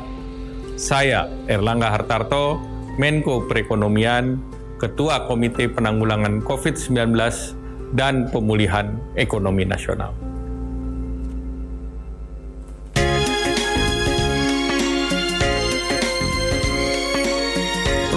Saya 0.80 1.28
Erlangga 1.52 1.92
Hartarto, 1.92 2.64
Menko 2.96 3.44
Perekonomian, 3.44 4.40
Ketua 4.80 5.28
Komite 5.28 5.68
Penanggulangan 5.68 6.40
COVID-19 6.40 7.12
dan 7.94 8.26
Pemulihan 8.28 8.98
Ekonomi 9.14 9.62
Nasional. 9.62 10.10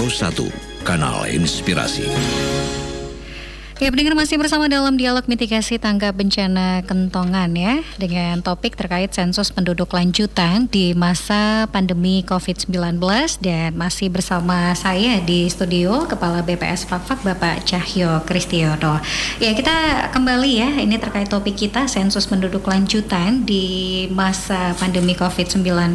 1, 0.07 0.33
Kanal 0.87 1.29
Inspirasi. 1.29 2.56
Ya, 3.77 3.93
pendengar 3.93 4.17
masih 4.17 4.41
bersama 4.41 4.65
dalam 4.65 4.97
dialog 4.97 5.29
mitigasi 5.29 5.77
tangga 5.77 6.09
bencana 6.09 6.81
kentongan 6.89 7.53
ya 7.53 7.85
dengan 8.01 8.41
topik 8.41 8.73
terkait 8.73 9.13
sensus 9.13 9.53
penduduk 9.53 9.93
lanjutan 9.93 10.65
di 10.65 10.97
masa 10.97 11.69
pandemi 11.69 12.25
COVID-19 12.25 12.73
dan 13.37 13.77
masih 13.77 14.09
bersama 14.09 14.73
saya 14.73 15.21
di 15.21 15.45
studio 15.45 16.09
Kepala 16.09 16.41
BPS 16.41 16.89
Fakfak 16.89 17.21
Bapak 17.21 17.69
Cahyo 17.69 18.25
Kristiono. 18.25 18.97
Ya, 19.37 19.53
kita 19.53 20.09
kembali 20.09 20.51
ya 20.57 20.69
ini 20.81 20.97
terkait 20.97 21.29
topik 21.29 21.53
kita 21.53 21.85
sensus 21.85 22.25
penduduk 22.25 22.65
lanjutan 22.65 23.45
di 23.45 24.09
masa 24.09 24.73
pandemi 24.81 25.13
COVID-19. 25.13 25.93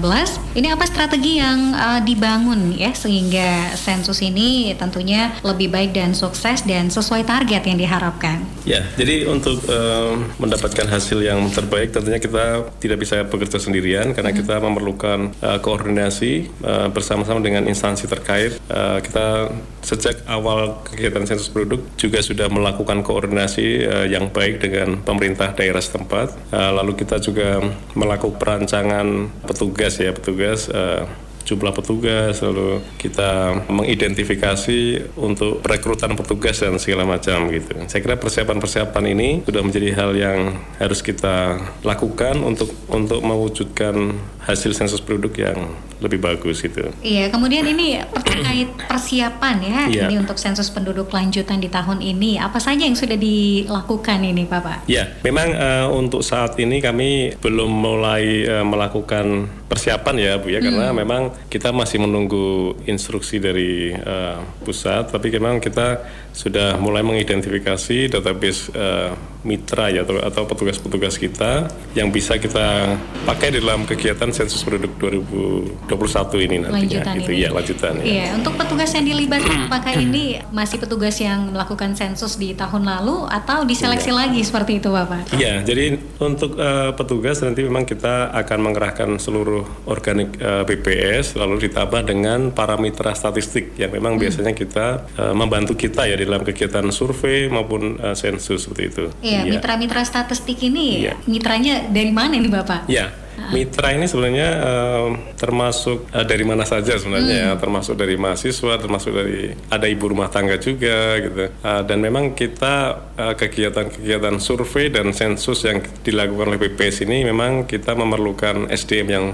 Ini 0.55 0.71
apa 0.71 0.87
strategi 0.87 1.43
yang 1.43 1.75
uh, 1.75 1.99
dibangun 1.99 2.79
ya 2.79 2.95
sehingga 2.95 3.75
sensus 3.75 4.23
ini 4.23 4.71
tentunya 4.79 5.35
lebih 5.43 5.67
baik 5.75 5.91
dan 5.91 6.15
sukses 6.15 6.63
dan 6.63 6.87
sesuai 6.87 7.27
target 7.27 7.72
yang 7.73 7.81
diharapkan? 7.81 8.37
Ya, 8.69 8.85
jadi 8.95 9.27
untuk 9.27 9.65
uh, 9.67 10.15
mendapatkan 10.37 10.87
hasil 10.87 11.25
yang 11.25 11.49
terbaik 11.51 11.91
tentunya 11.91 12.21
kita 12.21 12.69
tidak 12.79 12.99
bisa 13.01 13.25
bekerja 13.25 13.59
sendirian 13.59 14.13
karena 14.13 14.31
hmm. 14.31 14.39
kita 14.45 14.55
memerlukan 14.61 15.33
uh, 15.41 15.59
koordinasi 15.59 16.53
uh, 16.63 16.89
bersama-sama 16.93 17.41
dengan 17.41 17.65
instansi 17.67 18.05
terkait. 18.05 18.61
Uh, 18.69 19.01
kita 19.01 19.51
sejak 19.83 20.23
awal 20.29 20.85
kegiatan 20.87 21.27
sensus 21.27 21.51
penduduk 21.51 21.83
juga 21.99 22.23
sudah 22.23 22.47
melakukan 22.53 23.03
koordinasi 23.03 23.89
uh, 23.89 24.07
yang 24.07 24.31
baik 24.31 24.63
dengan 24.63 25.01
pemerintah 25.03 25.51
daerah 25.57 25.81
setempat. 25.81 26.37
Uh, 26.53 26.71
lalu 26.77 26.95
kita 26.95 27.19
juga 27.19 27.59
melakukan 27.97 28.39
perancangan 28.39 29.33
petugas 29.49 29.99
ya, 29.99 30.15
petugas 30.15 30.71
uh, 30.71 31.09
jumlah 31.45 31.75
petugas, 31.75 32.41
lalu 32.43 32.81
kita 32.99 33.63
mengidentifikasi 33.69 35.13
untuk 35.19 35.61
perekrutan 35.61 36.15
petugas 36.15 36.63
dan 36.63 36.79
segala 36.79 37.07
macam 37.07 37.51
gitu. 37.51 37.75
Saya 37.87 38.01
kira 38.01 38.17
persiapan-persiapan 38.19 39.05
ini 39.13 39.29
sudah 39.45 39.63
menjadi 39.63 39.89
hal 39.95 40.11
yang 40.15 40.39
harus 40.79 41.01
kita 41.03 41.59
lakukan 41.83 42.41
untuk 42.43 42.71
untuk 42.89 43.21
mewujudkan 43.23 44.17
hasil 44.43 44.75
sensus 44.75 44.99
penduduk 44.99 45.39
yang 45.39 45.71
lebih 46.03 46.19
bagus 46.19 46.59
gitu. 46.59 46.91
Iya, 46.99 47.31
kemudian 47.31 47.63
ini 47.63 48.03
terkait 48.27 48.75
persiapan 48.91 49.57
ya 49.63 49.81
iya. 49.87 50.03
ini 50.11 50.19
untuk 50.19 50.35
sensus 50.35 50.67
penduduk 50.67 51.15
lanjutan 51.15 51.63
di 51.63 51.71
tahun 51.71 52.03
ini. 52.03 52.43
Apa 52.43 52.59
saja 52.59 52.83
yang 52.83 52.99
sudah 52.99 53.15
dilakukan 53.15 54.19
ini, 54.19 54.43
Bapak? 54.43 54.91
Ya, 54.91 55.15
memang 55.23 55.55
uh, 55.55 55.87
untuk 55.95 56.27
saat 56.27 56.59
ini 56.59 56.83
kami 56.83 57.39
belum 57.39 57.71
mulai 57.71 58.43
uh, 58.51 58.67
melakukan 58.67 59.47
persiapan 59.73 60.15
ya, 60.21 60.33
Bu 60.37 60.53
ya, 60.53 60.61
hmm. 60.61 60.67
karena 60.69 60.87
memang 60.93 61.23
kita 61.49 61.73
masih 61.73 62.05
menunggu 62.05 62.77
instruksi 62.85 63.41
dari 63.41 63.97
uh, 63.97 64.45
pusat, 64.61 65.09
tapi 65.09 65.33
memang 65.33 65.57
kita 65.65 66.05
sudah 66.33 66.81
mulai 66.81 67.05
mengidentifikasi 67.05 68.09
database 68.09 68.73
uh, 68.73 69.13
mitra 69.43 69.91
ya 69.91 70.07
atau, 70.07 70.23
atau 70.23 70.43
petugas-petugas 70.47 71.19
kita 71.19 71.67
yang 71.99 72.15
bisa 72.15 72.39
kita 72.39 72.95
pakai 73.27 73.59
dalam 73.59 73.83
kegiatan 73.83 74.31
sensus 74.31 74.63
penduduk 74.63 74.95
2021 75.03 76.47
ini 76.47 76.57
nantinya 76.63 76.79
lanjutan 76.79 77.15
gitu 77.19 77.33
ini. 77.35 77.43
ya 77.43 77.49
lanjutan 77.51 77.93
ya. 77.99 78.05
Iya, 78.07 78.27
untuk 78.39 78.55
petugas 78.55 78.91
yang 78.95 79.05
dilibatkan 79.07 79.59
apakah 79.67 79.93
ini 79.99 80.39
masih 80.55 80.79
petugas 80.79 81.19
yang 81.19 81.51
melakukan 81.51 81.99
sensus 81.99 82.39
di 82.39 82.55
tahun 82.55 82.87
lalu 82.87 83.27
atau 83.27 83.67
diseleksi 83.67 84.15
iya. 84.15 84.19
lagi 84.23 84.41
seperti 84.47 84.79
itu 84.79 84.89
Bapak? 84.95 85.35
Iya, 85.35 85.67
jadi 85.67 85.99
untuk 86.23 86.55
uh, 86.55 86.95
petugas 86.95 87.43
nanti 87.43 87.67
memang 87.67 87.83
kita 87.83 88.31
akan 88.31 88.59
mengerahkan 88.63 89.11
seluruh 89.19 89.67
organik 89.91 90.39
uh, 90.39 90.63
BPS 90.63 91.35
lalu 91.35 91.67
ditambah 91.67 92.07
dengan 92.07 92.55
para 92.55 92.79
mitra 92.79 93.11
statistik 93.11 93.75
yang 93.75 93.91
memang 93.91 94.15
hmm. 94.15 94.23
biasanya 94.23 94.53
kita 94.55 94.87
uh, 95.19 95.35
membantu 95.35 95.75
kita 95.75 96.07
ya 96.07 96.15
di 96.23 96.31
dalam 96.31 96.47
kegiatan 96.47 96.87
survei 96.95 97.51
maupun 97.51 97.99
uh, 97.99 98.15
sensus 98.15 98.65
seperti 98.65 98.83
itu. 98.95 99.05
Iya, 99.21 99.43
ya. 99.43 99.53
mitra-mitra 99.59 100.07
statistik 100.07 100.63
ini 100.63 101.11
ya. 101.11 101.19
mitranya 101.27 101.91
dari 101.91 102.15
mana 102.15 102.39
nih 102.39 102.53
Bapak? 102.53 102.87
Iya. 102.87 103.23
Mitra 103.33 103.97
ini 103.97 104.07
sebenarnya 104.07 104.49
uh, 104.61 105.09
termasuk 105.35 106.07
uh, 106.15 106.23
dari 106.23 106.45
mana 106.47 106.63
saja 106.63 106.95
sebenarnya 106.95 107.37
hmm. 107.37 107.49
ya, 107.51 107.59
termasuk 107.59 107.99
dari 107.99 108.15
mahasiswa, 108.15 108.79
termasuk 108.79 109.13
dari 109.13 109.57
ada 109.73 109.87
ibu 109.89 110.05
rumah 110.09 110.31
tangga 110.31 110.61
juga 110.61 111.19
gitu. 111.19 111.51
Uh, 111.65 111.83
dan 111.83 111.99
memang 111.99 112.39
kita 112.39 113.03
kegiatan-kegiatan 113.17 114.37
uh, 114.37 114.41
survei 114.41 114.93
dan 114.93 115.11
sensus 115.17 115.65
yang 115.67 115.83
dilakukan 116.07 116.55
oleh 116.55 116.61
BPS 116.61 117.09
ini 117.09 117.27
memang 117.27 117.67
kita 117.67 117.97
memerlukan 117.99 118.71
SDM 118.71 119.09
yang 119.11 119.27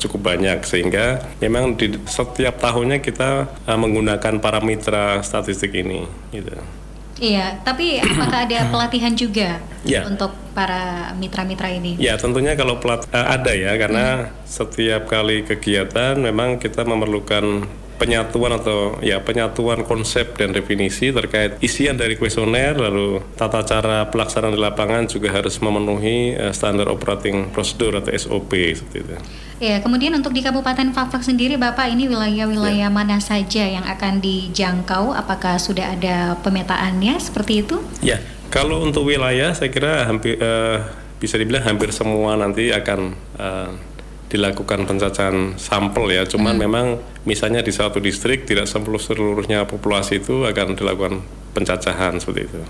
cukup 0.00 0.34
banyak 0.34 0.64
sehingga 0.64 1.20
memang 1.38 1.76
di 1.76 1.96
setiap 2.08 2.58
tahunnya 2.60 3.04
kita 3.04 3.50
uh, 3.68 3.78
menggunakan 3.78 4.40
para 4.40 4.58
mitra 4.64 5.20
statistik 5.20 5.76
ini 5.76 6.08
gitu. 6.32 6.56
Iya, 7.16 7.64
tapi 7.64 7.96
apakah 7.96 8.44
ada 8.44 8.58
pelatihan 8.72 9.16
juga 9.16 9.60
ya. 9.88 10.04
untuk 10.04 10.36
para 10.52 11.12
mitra-mitra 11.16 11.72
ini? 11.72 11.96
Ya, 11.96 12.20
tentunya 12.20 12.52
kalau 12.52 12.76
pelat 12.76 13.08
uh, 13.08 13.26
ada 13.32 13.56
ya, 13.56 13.72
karena 13.80 14.28
hmm. 14.28 14.44
setiap 14.44 15.08
kali 15.08 15.48
kegiatan 15.48 16.20
memang 16.20 16.60
kita 16.60 16.84
memerlukan 16.84 17.64
penyatuan 17.96 18.56
atau 18.56 19.00
ya 19.00 19.20
penyatuan 19.24 19.82
konsep 19.84 20.36
dan 20.36 20.52
definisi 20.52 21.10
terkait 21.10 21.56
isian 21.64 21.96
dari 21.96 22.14
kuesioner 22.20 22.76
lalu 22.76 23.24
tata 23.34 23.64
cara 23.64 24.06
pelaksanaan 24.12 24.52
di 24.52 24.60
lapangan 24.60 25.08
juga 25.08 25.32
harus 25.32 25.56
memenuhi 25.58 26.36
uh, 26.36 26.52
standar 26.52 26.88
operating 26.92 27.50
procedure 27.50 27.98
atau 27.98 28.12
SOP 28.12 28.52
seperti 28.76 28.98
itu. 29.02 29.16
Ya, 29.56 29.80
kemudian 29.80 30.12
untuk 30.12 30.36
di 30.36 30.44
Kabupaten 30.44 30.92
Fakfak 30.92 31.24
sendiri 31.24 31.56
Bapak 31.56 31.88
ini 31.88 32.12
wilayah-wilayah 32.12 32.92
ya. 32.92 32.92
mana 32.92 33.16
saja 33.24 33.64
yang 33.64 33.88
akan 33.88 34.20
dijangkau? 34.20 35.16
Apakah 35.16 35.56
sudah 35.56 35.96
ada 35.96 36.36
pemetaannya 36.44 37.16
seperti 37.16 37.64
itu? 37.64 37.80
Ya, 38.04 38.20
kalau 38.52 38.84
untuk 38.84 39.08
wilayah 39.08 39.56
saya 39.56 39.72
kira 39.72 40.04
hampir 40.04 40.36
uh, 40.36 40.84
bisa 41.16 41.40
dibilang 41.40 41.64
hampir 41.64 41.88
semua 41.88 42.36
nanti 42.36 42.68
akan 42.68 43.16
uh, 43.40 43.72
dilakukan 44.36 44.84
pencacahan 44.84 45.56
sampel 45.56 46.12
ya. 46.12 46.28
Cuman 46.28 46.54
hmm. 46.54 46.62
memang 46.62 46.86
misalnya 47.24 47.64
di 47.64 47.72
satu 47.72 47.98
distrik 47.98 48.44
tidak 48.44 48.68
seluruh 48.68 49.00
seluruhnya 49.00 49.64
populasi 49.64 50.20
itu 50.20 50.44
akan 50.44 50.76
dilakukan 50.76 51.24
pencacahan 51.56 52.20
seperti 52.20 52.52
itu. 52.52 52.60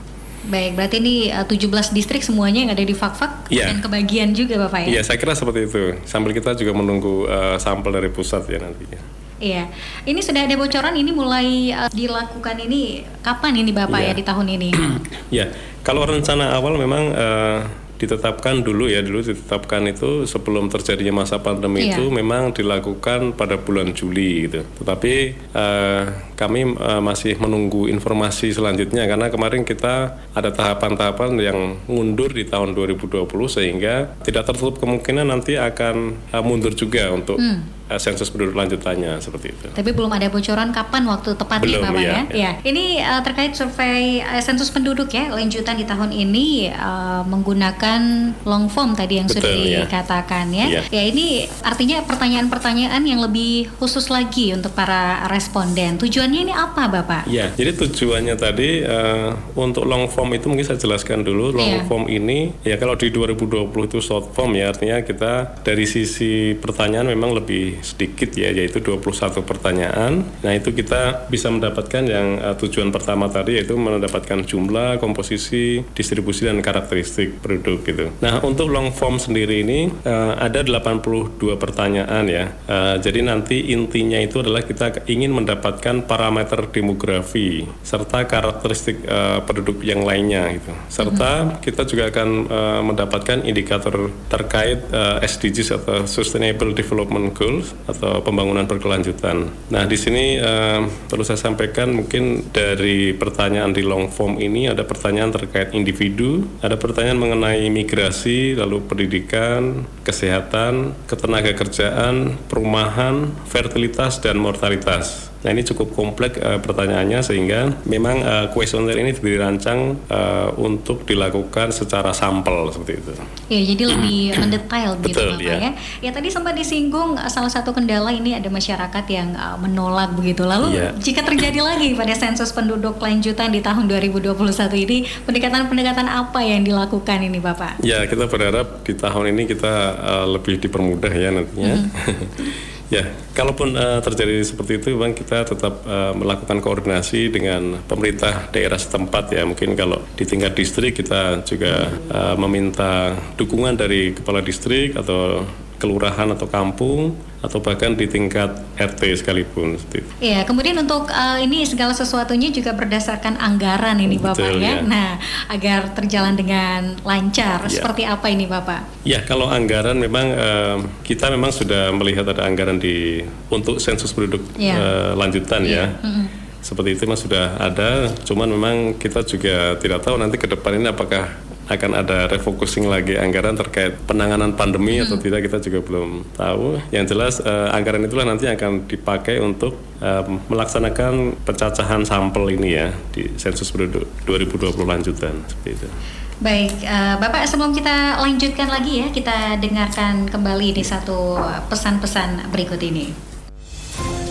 Baik, 0.46 0.78
berarti 0.78 1.02
ini 1.02 1.14
uh, 1.34 1.42
17 1.42 1.90
distrik 1.90 2.22
semuanya 2.22 2.62
yang 2.62 2.70
ada 2.70 2.86
di 2.86 2.94
Fakfak 2.94 3.50
ya. 3.50 3.66
dan 3.66 3.82
kebagian 3.82 4.30
juga 4.30 4.62
Bapak 4.62 4.86
ya? 4.86 4.98
Iya, 4.98 5.00
saya 5.02 5.18
kira 5.18 5.34
seperti 5.34 5.66
itu. 5.66 5.98
Sambil 6.06 6.30
kita 6.30 6.54
juga 6.54 6.70
menunggu 6.70 7.26
uh, 7.26 7.58
sampel 7.58 7.90
dari 7.90 8.14
pusat 8.14 8.46
ya 8.46 8.62
nantinya. 8.62 9.02
Iya, 9.36 9.68
ini 10.06 10.22
sudah 10.22 10.46
ada 10.48 10.54
bocoran 10.56 10.94
ini 10.96 11.10
mulai 11.10 11.74
uh, 11.74 11.90
dilakukan 11.90 12.56
ini 12.62 13.02
kapan 13.26 13.58
ini 13.58 13.74
Bapak 13.74 14.00
ya, 14.00 14.14
ya 14.14 14.18
di 14.22 14.22
tahun 14.22 14.46
ini? 14.54 14.70
ya, 15.42 15.50
kalau 15.82 16.06
rencana 16.06 16.54
awal 16.54 16.78
memang 16.78 17.02
uh, 17.10 17.58
ditetapkan 17.96 18.60
dulu 18.60 18.88
ya 18.88 19.00
dulu 19.00 19.24
ditetapkan 19.24 19.88
itu 19.88 20.28
sebelum 20.28 20.68
terjadinya 20.68 21.24
masa 21.24 21.40
pandemi 21.40 21.88
iya. 21.88 21.96
itu 21.96 22.12
memang 22.12 22.52
dilakukan 22.52 23.32
pada 23.32 23.56
bulan 23.56 23.96
Juli 23.96 24.48
gitu. 24.48 24.64
Tetapi 24.82 25.14
uh, 25.56 26.02
kami 26.36 26.76
uh, 26.76 27.00
masih 27.00 27.40
menunggu 27.40 27.88
informasi 27.88 28.52
selanjutnya 28.52 29.08
karena 29.08 29.32
kemarin 29.32 29.64
kita 29.64 30.20
ada 30.36 30.50
tahapan-tahapan 30.52 31.30
yang 31.40 31.58
mundur 31.88 32.30
di 32.32 32.44
tahun 32.44 32.76
2020 32.76 33.24
sehingga 33.48 34.12
tidak 34.22 34.52
tertutup 34.52 34.78
kemungkinan 34.78 35.32
nanti 35.32 35.56
akan 35.56 36.20
uh, 36.36 36.44
mundur 36.44 36.76
juga 36.76 37.08
untuk 37.12 37.40
hmm 37.40 37.76
uh, 37.90 38.00
sensus 38.00 38.28
penduduk 38.30 38.54
lanjutannya 38.58 39.18
seperti 39.22 39.54
itu. 39.54 39.66
Tapi 39.72 39.90
belum 39.94 40.10
ada 40.12 40.26
bocoran 40.30 40.70
kapan 40.74 41.02
waktu 41.06 41.34
tepatnya 41.38 41.78
Bapak 41.82 42.02
ya, 42.02 42.10
ya? 42.12 42.22
ya. 42.32 42.50
Ini 42.62 42.84
uh, 43.02 43.20
terkait 43.22 43.52
survei 43.54 44.20
uh, 44.22 44.42
sensus 44.42 44.68
penduduk 44.70 45.10
ya 45.10 45.30
lanjutan 45.30 45.78
di 45.78 45.86
tahun 45.86 46.10
ini 46.10 46.70
uh, 46.74 47.22
menggunakan 47.26 48.00
long 48.46 48.66
form 48.70 48.94
tadi 48.98 49.22
yang 49.22 49.28
Betul, 49.30 49.42
sudah 49.42 49.52
ya. 49.54 49.80
dikatakan 49.86 50.46
ya. 50.50 50.66
ya. 50.68 50.82
Ya 50.90 51.02
ini 51.06 51.46
artinya 51.62 52.02
pertanyaan-pertanyaan 52.04 53.02
yang 53.06 53.22
lebih 53.22 53.70
khusus 53.78 54.10
lagi 54.10 54.54
untuk 54.54 54.74
para 54.74 55.26
responden. 55.30 55.98
Tujuannya 55.98 56.50
ini 56.50 56.54
apa 56.54 56.88
Bapak? 56.90 57.28
Ya, 57.30 57.50
jadi 57.54 57.74
tujuannya 57.74 58.34
tadi 58.38 58.82
uh, 58.86 59.34
untuk 59.58 59.86
long 59.86 60.06
form 60.10 60.34
itu 60.34 60.50
mungkin 60.50 60.66
saya 60.66 60.78
jelaskan 60.78 61.22
dulu. 61.22 61.54
Long 61.56 61.82
ya. 61.82 61.86
form 61.86 62.10
ini 62.10 62.52
ya 62.62 62.76
kalau 62.76 62.98
di 62.98 63.10
2020 63.10 63.70
itu 63.86 63.98
short 64.02 64.34
form 64.34 64.58
ya 64.58 64.70
artinya 64.70 65.02
kita 65.02 65.62
dari 65.62 65.86
sisi 65.86 66.56
pertanyaan 66.58 67.08
memang 67.10 67.36
lebih 67.36 67.75
sedikit 67.80 68.32
ya 68.36 68.52
yaitu 68.52 68.80
21 68.80 69.42
pertanyaan. 69.42 70.24
Nah, 70.44 70.52
itu 70.52 70.72
kita 70.72 71.26
bisa 71.28 71.48
mendapatkan 71.50 72.04
yang 72.06 72.38
uh, 72.40 72.54
tujuan 72.56 72.92
pertama 72.94 73.26
tadi 73.28 73.58
yaitu 73.58 73.74
mendapatkan 73.76 74.44
jumlah, 74.44 75.00
komposisi, 75.02 75.82
distribusi 75.92 76.46
dan 76.46 76.60
karakteristik 76.60 77.40
produk 77.40 77.78
gitu. 77.82 78.06
Nah, 78.20 78.40
untuk 78.44 78.70
long 78.70 78.92
form 78.92 79.16
sendiri 79.20 79.64
ini 79.64 79.90
uh, 80.04 80.38
ada 80.38 80.62
82 80.62 81.56
pertanyaan 81.56 82.24
ya. 82.28 82.44
Uh, 82.68 82.96
jadi 83.00 83.24
nanti 83.24 83.72
intinya 83.72 84.20
itu 84.20 84.40
adalah 84.40 84.62
kita 84.62 85.06
ingin 85.08 85.32
mendapatkan 85.32 86.04
parameter 86.04 86.68
demografi 86.70 87.66
serta 87.82 88.28
karakteristik 88.28 89.02
uh, 89.08 89.42
penduduk 89.42 89.82
yang 89.82 90.04
lainnya 90.04 90.52
gitu. 90.54 90.72
Serta 90.88 91.32
mm 91.32 91.46
-hmm. 91.46 91.58
kita 91.62 91.82
juga 91.88 92.04
akan 92.12 92.28
uh, 92.46 92.80
mendapatkan 92.84 93.38
indikator 93.46 94.10
terkait 94.28 94.82
uh, 94.92 95.18
SDGs 95.22 95.68
atau 95.82 96.04
Sustainable 96.06 96.74
Development 96.76 97.32
Goals 97.32 97.65
atau 97.86 98.22
pembangunan 98.22 98.66
berkelanjutan. 98.68 99.48
Nah, 99.72 99.84
di 99.86 99.96
sini 99.98 100.36
uh, 100.38 100.86
perlu 101.08 101.24
saya 101.24 101.40
sampaikan 101.40 101.94
mungkin 101.94 102.50
dari 102.52 103.14
pertanyaan 103.16 103.72
di 103.72 103.82
long 103.82 104.10
form 104.10 104.38
ini 104.38 104.70
ada 104.70 104.84
pertanyaan 104.84 105.32
terkait 105.32 105.72
individu, 105.72 106.44
ada 106.62 106.78
pertanyaan 106.78 107.18
mengenai 107.18 107.66
migrasi, 107.72 108.54
lalu 108.58 108.82
pendidikan, 108.84 109.86
kesehatan, 110.02 110.94
ketenaga 111.06 111.52
kerjaan, 111.54 112.38
perumahan, 112.46 113.32
fertilitas 113.48 114.18
dan 114.22 114.38
mortalitas. 114.38 115.30
Nah 115.46 115.54
ini 115.54 115.62
cukup 115.62 115.94
kompleks 115.94 116.42
uh, 116.42 116.58
pertanyaannya 116.58 117.22
sehingga 117.22 117.70
memang 117.86 118.18
uh, 118.18 118.46
kuesioner 118.50 118.98
ini 118.98 119.14
dirancang 119.14 119.94
uh, 120.10 120.50
untuk 120.58 121.06
dilakukan 121.06 121.70
secara 121.70 122.10
sampel 122.10 122.66
seperti 122.74 122.98
itu. 122.98 123.10
Ya 123.46 123.60
jadi 123.62 123.82
lebih 123.94 124.18
mendetail 124.42 124.98
gitu 125.06 125.14
Betul, 125.14 125.38
Bapak 125.38 125.46
ya. 125.46 125.56
ya. 125.62 125.70
Ya 126.02 126.10
tadi 126.10 126.34
sempat 126.34 126.58
disinggung 126.58 127.14
salah 127.30 127.46
satu 127.46 127.70
kendala 127.70 128.10
ini 128.10 128.34
ada 128.34 128.50
masyarakat 128.50 129.04
yang 129.06 129.38
uh, 129.38 129.54
menolak 129.54 130.18
begitu. 130.18 130.42
Lalu 130.42 130.82
ya. 130.82 130.90
jika 130.98 131.22
terjadi 131.22 131.62
lagi 131.62 131.94
pada 131.94 132.18
sensus 132.18 132.50
penduduk 132.50 132.98
lanjutan 132.98 133.54
di 133.54 133.62
tahun 133.62 133.86
2021 133.86 134.34
ini 134.82 135.06
pendekatan-pendekatan 135.30 136.10
apa 136.10 136.42
yang 136.42 136.66
dilakukan 136.66 137.22
ini 137.22 137.38
Bapak? 137.38 137.86
Ya 137.86 138.02
kita 138.10 138.26
berharap 138.26 138.82
di 138.82 138.98
tahun 138.98 139.30
ini 139.30 139.46
kita 139.46 139.74
uh, 139.94 140.26
lebih 140.26 140.58
dipermudah 140.58 141.12
ya 141.14 141.30
nantinya. 141.30 141.74
Mm 141.78 141.86
-hmm. 141.86 142.74
Ya, 142.86 143.02
kalaupun 143.34 143.74
uh, 143.74 143.98
terjadi 143.98 144.46
seperti 144.46 144.78
itu, 144.78 144.94
memang 144.94 145.10
kita 145.10 145.42
tetap 145.42 145.82
uh, 145.82 146.14
melakukan 146.14 146.62
koordinasi 146.62 147.34
dengan 147.34 147.82
pemerintah 147.82 148.46
daerah 148.54 148.78
setempat 148.78 149.34
ya. 149.34 149.42
Mungkin 149.42 149.74
kalau 149.74 150.06
di 150.14 150.22
tingkat 150.22 150.54
distrik 150.54 150.94
kita 151.02 151.42
juga 151.42 151.90
uh, 152.14 152.38
meminta 152.38 153.18
dukungan 153.34 153.74
dari 153.74 154.14
kepala 154.14 154.38
distrik 154.38 154.94
atau 154.94 155.42
kelurahan 155.76 156.28
atau 156.32 156.48
kampung 156.48 157.16
atau 157.44 157.62
bahkan 157.62 157.94
di 157.94 158.10
tingkat 158.10 158.58
RT 158.74 159.22
sekalipun. 159.22 159.78
Iya, 160.18 160.42
kemudian 160.42 160.74
untuk 160.82 161.06
uh, 161.12 161.38
ini 161.38 161.62
segala 161.62 161.94
sesuatunya 161.94 162.50
juga 162.50 162.74
berdasarkan 162.74 163.38
anggaran 163.38 164.02
ini 164.02 164.18
Bapak 164.18 164.40
Betul, 164.40 164.64
ya. 164.64 164.80
ya. 164.80 164.82
Nah, 164.82 165.10
agar 165.46 165.94
terjalan 165.94 166.34
dengan 166.34 166.98
lancar, 167.06 167.62
ya. 167.68 167.70
seperti 167.70 168.02
apa 168.02 168.26
ini 168.32 168.50
Bapak? 168.50 169.06
Ya, 169.06 169.22
kalau 169.22 169.46
anggaran 169.46 170.00
memang 170.00 170.26
uh, 170.34 170.76
kita 171.06 171.30
memang 171.30 171.54
sudah 171.54 171.94
melihat 171.94 172.26
ada 172.26 172.42
anggaran 172.48 172.82
di 172.82 173.22
untuk 173.52 173.78
sensus 173.78 174.10
penduduk 174.10 174.42
ya. 174.58 174.74
uh, 174.74 175.10
lanjutan 175.14 175.62
ya. 175.62 175.92
ya. 175.92 176.02
Mm 176.02 176.12
-hmm 176.12 176.46
seperti 176.66 176.98
itu 176.98 177.06
mas 177.06 177.22
sudah 177.22 177.54
ada 177.62 178.10
cuman 178.26 178.50
memang 178.50 178.76
kita 178.98 179.22
juga 179.22 179.78
tidak 179.78 180.02
tahu 180.02 180.18
nanti 180.18 180.34
ke 180.34 180.50
depan 180.50 180.82
ini 180.82 180.90
apakah 180.90 181.30
akan 181.66 181.90
ada 181.98 182.30
refocusing 182.30 182.86
lagi 182.86 183.18
anggaran 183.18 183.58
terkait 183.58 183.98
penanganan 184.06 184.54
pandemi 184.54 185.02
hmm. 185.02 185.10
atau 185.10 185.16
tidak 185.18 185.50
kita 185.50 185.58
juga 185.58 185.78
belum 185.82 186.10
tahu. 186.38 186.78
Yang 186.94 187.04
jelas 187.14 187.34
uh, 187.42 187.74
anggaran 187.74 188.06
itulah 188.06 188.22
nanti 188.22 188.46
akan 188.46 188.86
dipakai 188.86 189.42
untuk 189.42 189.74
uh, 189.98 190.22
melaksanakan 190.46 191.34
pencacahan 191.42 192.06
sampel 192.06 192.54
ini 192.54 192.78
ya 192.78 192.88
di 193.10 193.34
sensus 193.34 193.74
penduduk 193.74 194.06
2020 194.30 194.78
lanjutan 194.86 195.34
seperti 195.50 195.70
itu. 195.82 195.88
Baik, 196.36 196.84
uh, 196.84 197.16
Bapak 197.18 197.48
sebelum 197.48 197.72
kita 197.72 198.20
lanjutkan 198.20 198.68
lagi 198.68 199.02
ya, 199.02 199.08
kita 199.08 199.56
dengarkan 199.56 200.28
kembali 200.28 200.76
di 200.76 200.84
satu 200.84 201.40
pesan-pesan 201.66 202.52
berikut 202.52 202.78
ini. 202.84 203.10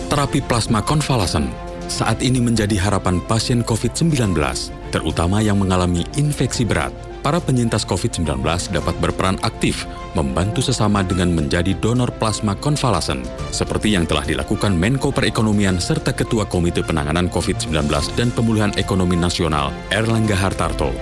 Terapi 0.06 0.40
plasma 0.46 0.86
konvalesen 0.86 1.50
saat 1.90 2.22
ini 2.22 2.38
menjadi 2.38 2.78
harapan 2.78 3.18
pasien 3.26 3.66
COVID-19, 3.66 4.38
terutama 4.94 5.42
yang 5.42 5.58
mengalami 5.58 6.06
infeksi 6.14 6.62
berat 6.62 6.94
para 7.26 7.42
penyintas 7.42 7.90
COVID-19 7.90 8.38
dapat 8.70 8.94
berperan 9.02 9.42
aktif 9.42 9.90
membantu 10.14 10.62
sesama 10.62 11.02
dengan 11.02 11.34
menjadi 11.34 11.74
donor 11.82 12.14
plasma 12.22 12.54
konvalesen, 12.54 13.26
seperti 13.50 13.98
yang 13.98 14.06
telah 14.06 14.22
dilakukan 14.22 14.78
Menko 14.78 15.10
Perekonomian 15.10 15.82
serta 15.82 16.14
Ketua 16.14 16.46
Komite 16.46 16.86
Penanganan 16.86 17.26
COVID-19 17.34 17.90
dan 18.14 18.30
Pemulihan 18.30 18.70
Ekonomi 18.78 19.18
Nasional, 19.18 19.74
Erlangga 19.90 20.38
Hartarto. 20.38 20.94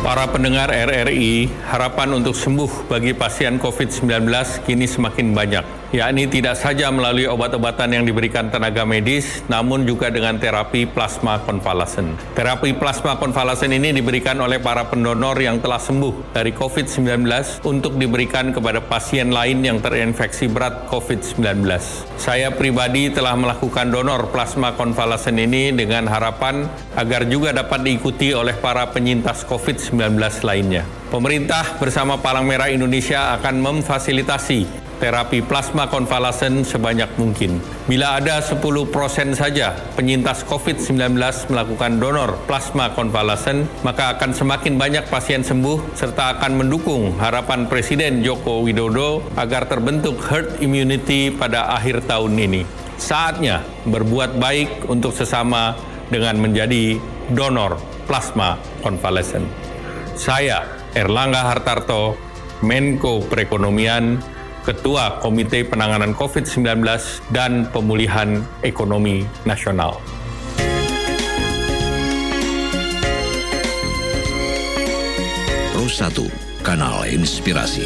Para 0.00 0.24
pendengar 0.32 0.72
RRI, 0.72 1.52
harapan 1.68 2.16
untuk 2.16 2.32
sembuh 2.32 2.88
bagi 2.88 3.12
pasien 3.12 3.60
COVID-19 3.60 4.32
kini 4.64 4.88
semakin 4.88 5.36
banyak 5.36 5.83
yakni 5.94 6.26
tidak 6.26 6.58
saja 6.58 6.90
melalui 6.90 7.30
obat-obatan 7.30 7.94
yang 7.94 8.02
diberikan 8.02 8.50
tenaga 8.50 8.82
medis, 8.82 9.46
namun 9.46 9.86
juga 9.86 10.10
dengan 10.10 10.34
terapi 10.42 10.90
plasma 10.90 11.38
konvalesen. 11.46 12.18
Terapi 12.34 12.74
plasma 12.74 13.14
konvalesen 13.14 13.70
ini 13.70 13.94
diberikan 13.94 14.42
oleh 14.42 14.58
para 14.58 14.90
pendonor 14.90 15.38
yang 15.38 15.62
telah 15.62 15.78
sembuh 15.78 16.34
dari 16.34 16.50
COVID-19 16.50 17.22
untuk 17.62 17.94
diberikan 17.94 18.50
kepada 18.50 18.82
pasien 18.82 19.30
lain 19.30 19.62
yang 19.62 19.78
terinfeksi 19.78 20.50
berat 20.50 20.90
COVID-19. 20.90 21.62
Saya 22.18 22.50
pribadi 22.50 23.14
telah 23.14 23.38
melakukan 23.38 23.94
donor 23.94 24.34
plasma 24.34 24.74
konvalesen 24.74 25.38
ini 25.38 25.70
dengan 25.70 26.10
harapan 26.10 26.66
agar 26.98 27.22
juga 27.30 27.54
dapat 27.54 27.86
diikuti 27.86 28.34
oleh 28.34 28.58
para 28.58 28.90
penyintas 28.90 29.46
COVID-19 29.46 30.18
lainnya. 30.42 30.82
Pemerintah 31.14 31.78
bersama 31.78 32.18
Palang 32.18 32.42
Merah 32.42 32.66
Indonesia 32.66 33.38
akan 33.38 33.62
memfasilitasi 33.62 34.83
terapi 35.04 35.44
plasma 35.44 35.84
konvalesen 35.92 36.64
sebanyak 36.64 37.12
mungkin. 37.20 37.60
Bila 37.84 38.16
ada 38.16 38.40
10% 38.40 38.56
saja 39.36 39.76
penyintas 39.92 40.48
COVID-19 40.48 41.20
melakukan 41.52 42.00
donor 42.00 42.40
plasma 42.48 42.88
konvalesen, 42.96 43.68
maka 43.84 44.16
akan 44.16 44.32
semakin 44.32 44.80
banyak 44.80 45.04
pasien 45.12 45.44
sembuh 45.44 45.92
serta 45.92 46.40
akan 46.40 46.64
mendukung 46.64 47.20
harapan 47.20 47.68
Presiden 47.68 48.24
Joko 48.24 48.64
Widodo 48.64 49.20
agar 49.36 49.68
terbentuk 49.68 50.16
herd 50.24 50.64
immunity 50.64 51.28
pada 51.28 51.68
akhir 51.76 52.08
tahun 52.08 52.40
ini. 52.40 52.64
Saatnya 52.96 53.60
berbuat 53.84 54.40
baik 54.40 54.88
untuk 54.88 55.12
sesama 55.12 55.76
dengan 56.08 56.40
menjadi 56.40 56.96
donor 57.28 57.76
plasma 58.08 58.56
konvalesen. 58.80 59.44
Saya 60.16 60.64
Erlangga 60.96 61.44
Hartarto, 61.44 62.16
Menko 62.62 63.20
Perekonomian, 63.26 64.33
Ketua 64.64 65.20
Komite 65.20 65.60
Penanganan 65.68 66.16
COVID-19 66.16 66.80
dan 67.36 67.68
Pemulihan 67.68 68.40
Ekonomi 68.64 69.28
Nasional. 69.44 70.00
Pro 75.76 75.84
1, 75.84 76.64
Kanal 76.64 77.04
Inspirasi. 77.12 77.84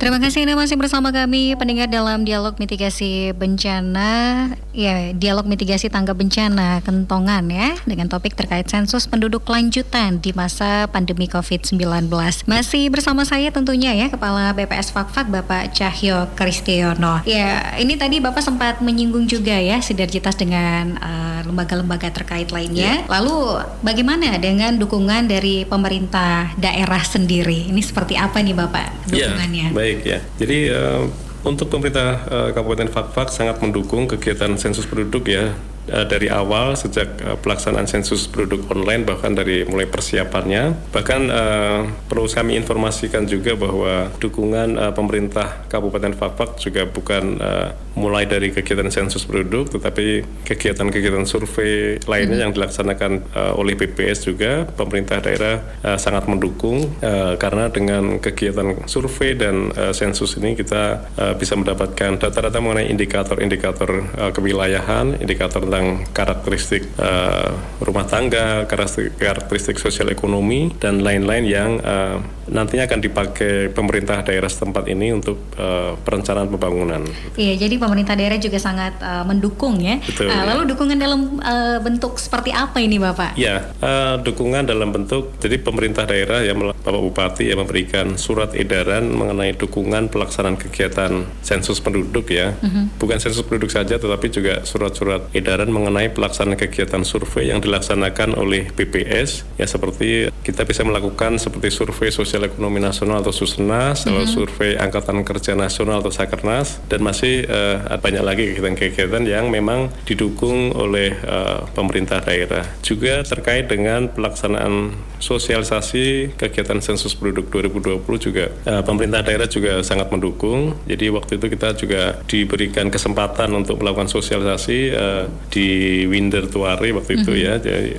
Terima 0.00 0.16
kasih 0.16 0.48
Anda 0.48 0.56
masih 0.56 0.80
bersama 0.80 1.12
kami 1.12 1.52
pendengar 1.60 1.84
dalam 1.84 2.24
dialog 2.24 2.56
mitigasi 2.56 3.36
bencana 3.36 4.48
ya 4.72 5.12
dialog 5.12 5.44
mitigasi 5.44 5.92
tangga 5.92 6.16
bencana 6.16 6.80
kentongan 6.80 7.44
ya 7.52 7.76
dengan 7.84 8.08
topik 8.08 8.32
terkait 8.32 8.64
sensus 8.64 9.04
penduduk 9.04 9.44
lanjutan 9.44 10.16
di 10.16 10.32
masa 10.32 10.88
pandemi 10.88 11.28
Covid-19. 11.28 12.08
Masih 12.48 12.88
bersama 12.88 13.28
saya 13.28 13.52
tentunya 13.52 13.92
ya 13.92 14.08
Kepala 14.08 14.56
BPS 14.56 14.88
Fakfak 14.88 15.28
Bapak 15.28 15.76
Cahyo 15.76 16.32
Kristiono. 16.32 17.20
Ya, 17.28 17.76
ini 17.76 18.00
tadi 18.00 18.24
Bapak 18.24 18.40
sempat 18.40 18.80
menyinggung 18.80 19.28
juga 19.28 19.60
ya 19.60 19.84
sinergitas 19.84 20.32
dengan 20.32 20.96
uh, 20.96 21.44
lembaga-lembaga 21.44 22.08
uh, 22.08 22.14
terkait 22.16 22.48
lainnya. 22.48 23.04
Ya. 23.04 23.10
Lalu 23.20 23.68
bagaimana 23.84 24.40
dengan 24.40 24.80
dukungan 24.80 25.28
dari 25.28 25.68
pemerintah 25.68 26.56
daerah 26.56 27.04
sendiri? 27.04 27.68
Ini 27.68 27.84
seperti 27.84 28.16
apa 28.16 28.40
nih 28.40 28.56
Bapak 28.56 29.12
ya, 29.12 29.28
dukungannya? 29.28 29.68
Ya, 29.68 29.76
baik 29.76 29.89
Baik 29.90 30.06
ya. 30.06 30.22
Jadi 30.38 30.70
uh, 30.70 31.10
untuk 31.42 31.66
pemerintah 31.66 32.22
uh, 32.30 32.50
Kabupaten 32.54 32.86
Fakfak 32.86 33.34
sangat 33.34 33.58
mendukung 33.58 34.06
kegiatan 34.06 34.54
sensus 34.54 34.86
penduduk 34.86 35.26
ya 35.26 35.50
uh, 35.90 36.06
dari 36.06 36.30
awal 36.30 36.78
sejak 36.78 37.18
pelaksanaan 37.42 37.90
sensus 37.90 38.30
penduduk 38.30 38.70
online 38.70 39.02
bahkan 39.02 39.34
dari 39.34 39.66
mulai 39.66 39.90
persiapannya 39.90 40.78
bahkan 40.94 41.26
uh, 41.26 41.90
perlu 42.06 42.30
kami 42.30 42.54
informasikan 42.54 43.26
juga 43.26 43.58
bahwa 43.58 44.14
dukungan 44.22 44.78
uh, 44.78 44.92
pemerintah 44.94 45.66
Kabupaten 45.66 46.14
Fakfak 46.14 46.62
juga 46.62 46.86
bukan 46.86 47.42
uh, 47.42 47.74
mulai 47.98 48.26
dari 48.26 48.54
kegiatan 48.54 48.90
sensus 48.90 49.26
penduduk 49.26 49.74
tetapi 49.74 50.22
kegiatan-kegiatan 50.46 51.26
survei 51.26 51.98
lainnya 52.06 52.36
hmm. 52.38 52.44
yang 52.48 52.52
dilaksanakan 52.54 53.12
uh, 53.34 53.52
oleh 53.58 53.74
BPS 53.74 54.30
juga 54.30 54.66
pemerintah 54.66 55.18
daerah 55.22 55.62
uh, 55.82 55.98
sangat 55.98 56.26
mendukung 56.30 56.86
uh, 57.02 57.34
karena 57.38 57.70
dengan 57.70 58.18
kegiatan 58.22 58.86
survei 58.86 59.34
dan 59.34 59.74
uh, 59.74 59.94
sensus 59.94 60.38
ini 60.38 60.54
kita 60.54 61.12
uh, 61.18 61.34
bisa 61.34 61.58
mendapatkan 61.58 62.20
data-data 62.20 62.58
mengenai 62.62 62.90
indikator-indikator 62.90 63.90
uh, 64.18 64.30
kewilayahan 64.30 65.18
indikator 65.18 65.62
tentang 65.66 66.06
karakteristik 66.14 66.86
uh, 66.98 67.54
rumah 67.82 68.06
tangga, 68.06 68.66
karakteristik, 68.66 69.18
karakteristik 69.18 69.76
sosial 69.78 70.10
ekonomi 70.10 70.72
dan 70.78 71.02
lain-lain 71.02 71.44
yang 71.46 71.70
uh, 71.82 72.18
nantinya 72.50 72.90
akan 72.90 73.00
dipakai 73.00 73.70
pemerintah 73.70 74.26
daerah 74.26 74.50
setempat 74.50 74.90
ini 74.90 75.14
untuk 75.14 75.38
uh, 75.56 75.94
perencanaan 76.02 76.50
pembangunan. 76.50 77.06
Iya, 77.38 77.66
jadi 77.66 77.78
pemerintah 77.78 78.18
daerah 78.18 78.36
juga 78.42 78.58
sangat 78.58 78.98
uh, 78.98 79.22
mendukung 79.22 79.78
ya. 79.78 80.02
Betul, 80.02 80.28
uh, 80.28 80.34
ya. 80.34 80.42
Lalu 80.54 80.74
dukungan 80.74 80.98
dalam 80.98 81.38
uh, 81.40 81.78
bentuk 81.78 82.18
seperti 82.18 82.50
apa 82.50 82.82
ini, 82.82 82.98
Bapak? 82.98 83.38
Ya, 83.38 83.70
uh, 83.78 84.18
dukungan 84.18 84.66
dalam 84.66 84.90
bentuk 84.90 85.38
jadi 85.38 85.62
pemerintah 85.62 86.04
daerah 86.04 86.42
ya 86.42 86.52
Bapak 86.58 87.00
Bupati 87.00 87.46
yang 87.46 87.62
memberikan 87.62 88.18
surat 88.18 88.52
edaran 88.58 89.06
mengenai 89.14 89.54
dukungan 89.54 90.10
pelaksanaan 90.10 90.58
kegiatan 90.58 91.24
sensus 91.40 91.78
penduduk 91.78 92.28
ya. 92.28 92.58
Uh 92.58 92.66
mhm. 92.66 92.70
-huh. 92.74 92.84
Bukan 92.98 93.18
sensus 93.22 93.46
penduduk 93.46 93.70
saja 93.70 93.96
tetapi 93.96 94.26
juga 94.28 94.66
surat-surat 94.66 95.30
edaran 95.32 95.70
mengenai 95.70 96.10
pelaksanaan 96.10 96.58
kegiatan 96.58 97.06
survei 97.06 97.48
yang 97.54 97.62
dilaksanakan 97.62 98.34
oleh 98.34 98.68
BPS 98.74 99.46
ya 99.56 99.66
seperti 99.68 100.32
kita 100.42 100.66
bisa 100.66 100.82
melakukan 100.82 101.36
seperti 101.38 101.68
survei 101.70 102.10
sosial 102.10 102.39
ekonomi 102.46 102.78
nasional 102.78 103.24
atau 103.24 103.34
Susnas, 103.34 104.06
mm 104.06 104.12
-hmm. 104.12 104.26
survei 104.28 104.72
angkatan 104.78 105.24
kerja 105.26 105.58
nasional 105.58 106.04
atau 106.04 106.12
Sakernas 106.14 106.78
dan 106.86 107.02
masih 107.02 107.48
uh, 107.50 107.98
banyak 107.98 108.22
lagi 108.22 108.42
kegiatan-kegiatan 108.54 109.24
yang 109.26 109.50
memang 109.50 109.90
didukung 110.06 110.70
oleh 110.76 111.16
uh, 111.26 111.66
pemerintah 111.74 112.22
daerah. 112.22 112.62
Juga 112.84 113.26
terkait 113.26 113.66
dengan 113.66 114.06
pelaksanaan 114.06 114.94
sosialisasi 115.20 116.36
kegiatan 116.38 116.80
sensus 116.80 117.12
penduduk 117.12 117.52
2020 117.52 118.26
juga 118.30 118.44
uh, 118.64 118.82
pemerintah 118.86 119.20
daerah 119.26 119.50
juga 119.50 119.82
sangat 119.82 120.08
mendukung. 120.14 120.78
Jadi 120.86 121.10
waktu 121.10 121.36
itu 121.36 121.46
kita 121.50 121.68
juga 121.74 122.02
diberikan 122.30 122.88
kesempatan 122.88 123.50
untuk 123.52 123.82
melakukan 123.82 124.06
sosialisasi 124.06 124.78
uh, 124.94 125.24
di 125.50 126.04
Winder 126.06 126.46
Tuari 126.46 126.94
waktu 126.94 127.20
itu 127.20 127.32
mm 127.34 127.38
-hmm. 127.40 127.46
ya. 127.46 127.54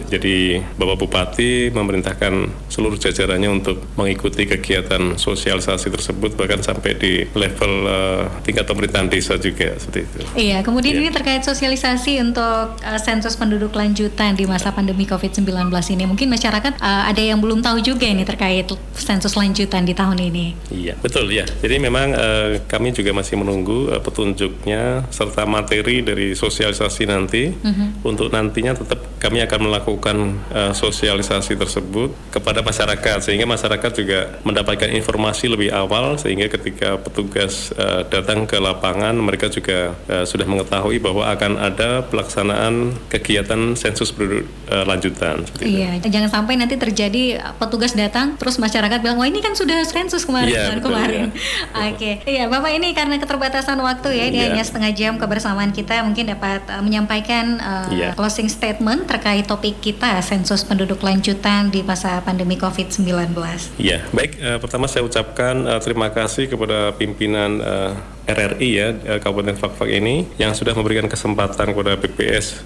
Jadi 0.07 0.61
Bapak 0.79 0.97
Bupati 1.03 1.73
memerintahkan 1.73 2.33
seluruh 2.71 2.95
jajarannya 2.95 3.49
untuk 3.51 3.83
mengikuti 3.99 4.30
kegiatan 4.35 5.19
sosialisasi 5.19 5.91
tersebut 5.91 6.33
bahkan 6.39 6.63
sampai 6.63 6.95
di 6.95 7.27
level 7.35 7.73
uh, 7.85 8.23
tingkat 8.41 8.65
pemerintahan 8.65 9.11
desa 9.11 9.35
juga 9.35 9.75
seperti 9.75 9.99
itu. 10.07 10.17
Iya, 10.39 10.57
kemudian 10.63 10.95
ya. 10.95 10.99
ini 11.03 11.09
terkait 11.11 11.43
sosialisasi 11.43 12.23
untuk 12.23 12.79
uh, 12.79 12.99
sensus 13.01 13.35
penduduk 13.35 13.75
lanjutan 13.75 14.33
di 14.39 14.47
masa 14.47 14.71
pandemi 14.71 15.03
Covid-19 15.03 15.67
ini. 15.91 16.03
Mungkin 16.07 16.31
masyarakat 16.31 16.79
uh, 16.79 17.03
ada 17.11 17.19
yang 17.21 17.43
belum 17.43 17.59
tahu 17.59 17.83
juga 17.83 18.07
ini 18.07 18.23
terkait 18.23 18.71
sensus 18.95 19.35
lanjutan 19.35 19.83
di 19.83 19.91
tahun 19.91 20.17
ini. 20.31 20.45
Iya, 20.71 20.95
betul 20.97 21.27
ya. 21.29 21.43
Jadi 21.43 21.75
memang 21.81 22.15
uh, 22.15 22.63
kami 22.71 22.95
juga 22.95 23.11
masih 23.11 23.35
menunggu 23.35 23.91
uh, 23.91 23.99
petunjuknya 23.99 25.11
serta 25.11 25.43
materi 25.43 25.99
dari 25.99 26.31
sosialisasi 26.31 27.03
nanti 27.09 27.51
uh-huh. 27.51 28.07
untuk 28.07 28.31
nantinya 28.31 28.77
tetap 28.77 29.10
kami 29.21 29.37
akan 29.45 29.69
melakukan 29.69 30.17
uh, 30.49 30.73
sosialisasi 30.73 31.53
tersebut 31.53 32.09
kepada 32.33 32.65
masyarakat 32.65 33.21
sehingga 33.21 33.45
masyarakat 33.45 33.91
juga 33.93 34.41
mendapatkan 34.41 34.89
informasi 34.89 35.45
lebih 35.45 35.69
awal 35.69 36.17
sehingga 36.17 36.49
ketika 36.49 36.97
petugas 36.97 37.69
uh, 37.77 38.01
datang 38.09 38.49
ke 38.49 38.57
lapangan 38.57 39.13
mereka 39.13 39.45
juga 39.53 39.93
uh, 40.09 40.25
sudah 40.25 40.49
mengetahui 40.49 40.97
bahwa 40.97 41.29
akan 41.29 41.61
ada 41.61 42.01
pelaksanaan 42.09 42.97
kegiatan 43.13 43.77
sensus 43.77 44.09
penduduk 44.09 44.49
uh, 44.73 44.89
lanjutan. 44.89 45.45
Iya, 45.61 46.01
itu. 46.01 46.09
jangan 46.09 46.41
sampai 46.41 46.57
nanti 46.57 46.81
terjadi 46.81 47.53
petugas 47.61 47.93
datang 47.93 48.41
terus 48.41 48.57
masyarakat 48.57 49.05
bilang 49.05 49.21
wah 49.21 49.29
ini 49.29 49.45
kan 49.45 49.53
sudah 49.53 49.85
sensus 49.85 50.25
kemarin 50.25 50.49
ya, 50.49 50.73
betul, 50.73 50.89
kemarin. 50.89 51.29
Ya. 51.29 51.85
Oke, 51.93 51.93
okay. 51.93 52.13
iya 52.25 52.49
Bapak 52.49 52.73
ini 52.73 52.97
karena 52.97 53.21
keterbatasan 53.21 53.77
waktu 53.85 54.17
ya, 54.17 54.25
ini 54.33 54.39
ya. 54.41 54.45
hanya 54.49 54.63
setengah 54.65 54.91
jam 54.97 55.21
kebersamaan 55.21 55.69
kita 55.69 56.01
mungkin 56.01 56.25
dapat 56.33 56.65
uh, 56.73 56.81
menyampaikan 56.81 57.61
uh, 57.61 57.87
yeah. 57.93 58.17
closing 58.17 58.49
statement 58.49 59.10
terkait 59.11 59.43
topik 59.43 59.83
kita 59.83 60.23
sensus 60.23 60.63
penduduk 60.63 61.03
lanjutan 61.03 61.67
di 61.67 61.83
masa 61.83 62.23
pandemi 62.23 62.55
COVID-19. 62.55 63.35
Iya, 63.75 64.07
baik. 64.15 64.39
Uh, 64.39 64.57
pertama 64.63 64.87
saya 64.87 65.03
ucapkan 65.03 65.67
uh, 65.67 65.83
terima 65.83 66.07
kasih 66.15 66.47
kepada 66.47 66.95
pimpinan 66.95 67.59
uh, 67.59 67.91
RRI 68.23 68.69
ya 68.71 68.87
Kabupaten 69.19 69.59
Fakfak 69.59 69.91
ini 69.91 70.23
yang 70.39 70.55
sudah 70.55 70.71
memberikan 70.71 71.11
kesempatan 71.11 71.75
kepada 71.75 71.99
BPS 71.99 72.63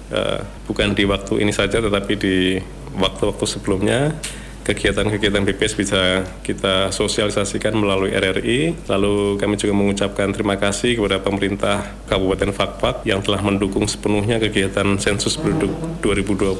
bukan 0.68 0.94
di 0.94 1.02
waktu 1.08 1.42
ini 1.42 1.50
saja 1.50 1.82
tetapi 1.82 2.12
di 2.14 2.60
waktu-waktu 2.94 3.44
sebelumnya 3.48 4.14
kegiatan-kegiatan 4.66 5.46
BPS 5.46 5.78
bisa 5.78 6.26
kita 6.42 6.90
sosialisasikan 6.90 7.78
melalui 7.78 8.10
RRI. 8.10 8.90
Lalu 8.90 9.38
kami 9.38 9.54
juga 9.54 9.78
mengucapkan 9.78 10.34
terima 10.34 10.58
kasih 10.58 10.98
kepada 10.98 11.22
pemerintah 11.22 11.86
Kabupaten 12.10 12.50
Fakfak 12.50 13.06
yang 13.06 13.22
telah 13.22 13.38
mendukung 13.46 13.86
sepenuhnya 13.86 14.42
kegiatan 14.42 14.98
sensus 14.98 15.38
penduduk 15.38 15.70
2020 16.02 16.58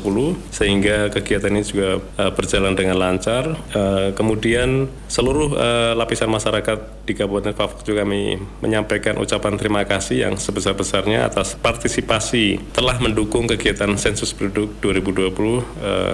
sehingga 0.54 1.10
kegiatan 1.10 1.50
ini 1.50 1.66
juga 1.66 1.98
uh, 1.98 2.30
berjalan 2.30 2.78
dengan 2.78 2.94
lancar. 3.02 3.58
Uh, 3.74 4.14
kemudian 4.14 4.86
seluruh 5.10 5.58
uh, 5.58 5.92
lapisan 5.98 6.30
masyarakat 6.30 7.02
di 7.02 7.12
Kabupaten 7.18 7.58
Fakfak 7.58 7.82
juga 7.82 8.06
kami 8.06 8.38
menyampaikan 8.62 9.18
ucapan 9.18 9.58
terima 9.58 9.82
kasih 9.82 10.30
yang 10.30 10.38
sebesar-besarnya 10.38 11.26
atas 11.26 11.58
partisipasi 11.58 12.62
telah 12.70 13.02
mendukung 13.02 13.50
kegiatan 13.50 13.98
sensus 13.98 14.30
penduduk 14.30 14.78
2020 14.78 15.26
uh, 15.26 15.62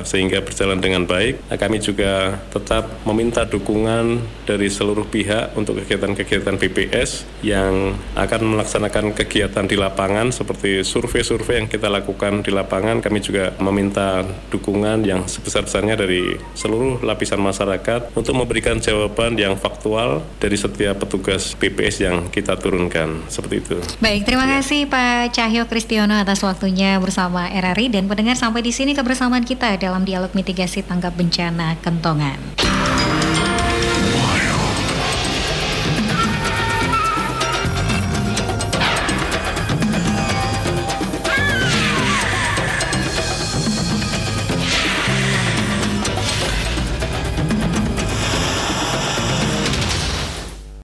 sehingga 0.07 0.41
berjalan 0.41 0.81
dengan 0.81 1.05
baik. 1.05 1.53
Nah, 1.53 1.59
kami 1.61 1.82
juga 1.83 2.39
tetap 2.55 2.89
meminta 3.03 3.43
dukungan 3.43 4.23
dari 4.47 4.71
seluruh 4.71 5.05
pihak 5.11 5.59
untuk 5.59 5.83
kegiatan-kegiatan 5.83 6.57
BPS 6.57 7.27
yang 7.43 7.99
akan 8.15 8.57
melaksanakan 8.57 9.13
kegiatan 9.19 9.67
di 9.67 9.75
lapangan 9.75 10.31
seperti 10.31 10.87
survei-survei 10.87 11.59
yang 11.59 11.69
kita 11.69 11.91
lakukan 11.91 12.47
di 12.47 12.55
lapangan. 12.55 13.03
Kami 13.03 13.19
juga 13.19 13.51
meminta 13.59 14.23
dukungan 14.55 15.03
yang 15.03 15.27
sebesar-besarnya 15.27 15.99
dari 15.99 16.39
seluruh 16.55 17.03
lapisan 17.03 17.43
masyarakat 17.43 18.15
untuk 18.15 18.39
memberikan 18.39 18.79
jawaban 18.79 19.35
yang 19.35 19.59
faktual 19.59 20.23
dari 20.39 20.55
setiap 20.55 21.03
petugas 21.03 21.59
BPS 21.59 21.97
yang 22.07 22.17
kita 22.31 22.55
turunkan 22.55 23.27
seperti 23.27 23.57
itu. 23.59 23.77
Baik, 23.99 24.23
terima 24.23 24.47
ya. 24.47 24.63
kasih 24.63 24.87
Pak 24.87 25.35
Cahyo 25.35 25.67
Kristiono 25.67 26.15
atas 26.15 26.45
waktunya 26.47 26.97
bersama 27.03 27.51
RRI 27.51 27.91
dan 27.91 28.07
pendengar 28.07 28.39
sampai 28.39 28.63
di 28.63 28.71
sini 28.71 28.95
kebersamaan 28.95 29.43
kita 29.43 29.75
dalam 29.81 30.07
dialog 30.07 30.31
mitigasi 30.37 30.87
tanggap 30.87 31.19
bencana 31.19 31.72
Kentongan. 31.81 32.37